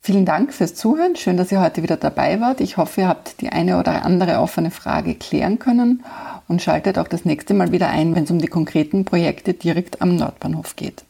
Vielen 0.00 0.24
Dank 0.24 0.52
fürs 0.52 0.74
Zuhören. 0.74 1.16
Schön, 1.16 1.36
dass 1.36 1.50
ihr 1.52 1.60
heute 1.60 1.82
wieder 1.82 1.96
dabei 1.96 2.40
wart. 2.40 2.60
Ich 2.60 2.76
hoffe, 2.76 3.02
ihr 3.02 3.08
habt 3.08 3.40
die 3.40 3.50
eine 3.50 3.78
oder 3.78 4.04
andere 4.04 4.38
offene 4.38 4.70
Frage 4.70 5.14
klären 5.14 5.58
können 5.58 6.04
und 6.48 6.62
schaltet 6.62 6.98
auch 6.98 7.08
das 7.08 7.24
nächste 7.24 7.54
Mal 7.54 7.72
wieder 7.72 7.88
ein, 7.88 8.14
wenn 8.14 8.24
es 8.24 8.30
um 8.30 8.38
die 8.38 8.48
konkreten 8.48 9.04
Projekte 9.04 9.54
direkt 9.54 10.02
am 10.02 10.16
Nordbahnhof 10.16 10.76
geht. 10.76 11.04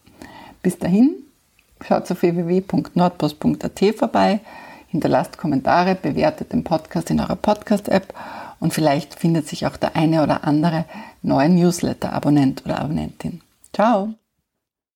Bis 0.63 0.79
dahin, 0.79 1.17
schaut 1.87 2.11
auf 2.11 2.23
www.nordpost.at 2.23 3.95
vorbei 3.97 4.41
hinterlasst 4.93 5.39
Kommentare, 5.39 5.97
bewertet 5.97 6.53
den 6.53 6.63
Podcast 6.63 7.11
in 7.11 7.19
eurer 7.19 7.37
Podcast-App 7.37 8.15
und 8.61 8.73
vielleicht 8.73 9.15
findet 9.15 9.49
sich 9.49 9.67
auch 9.67 9.77
der 9.77 9.97
eine 9.97 10.23
oder 10.23 10.45
andere 10.45 10.85
neue 11.23 11.49
Newsletter-Abonnent 11.49 12.65
oder 12.65 12.79
Abonnentin. 12.79 13.41
Ciao! 13.73 14.15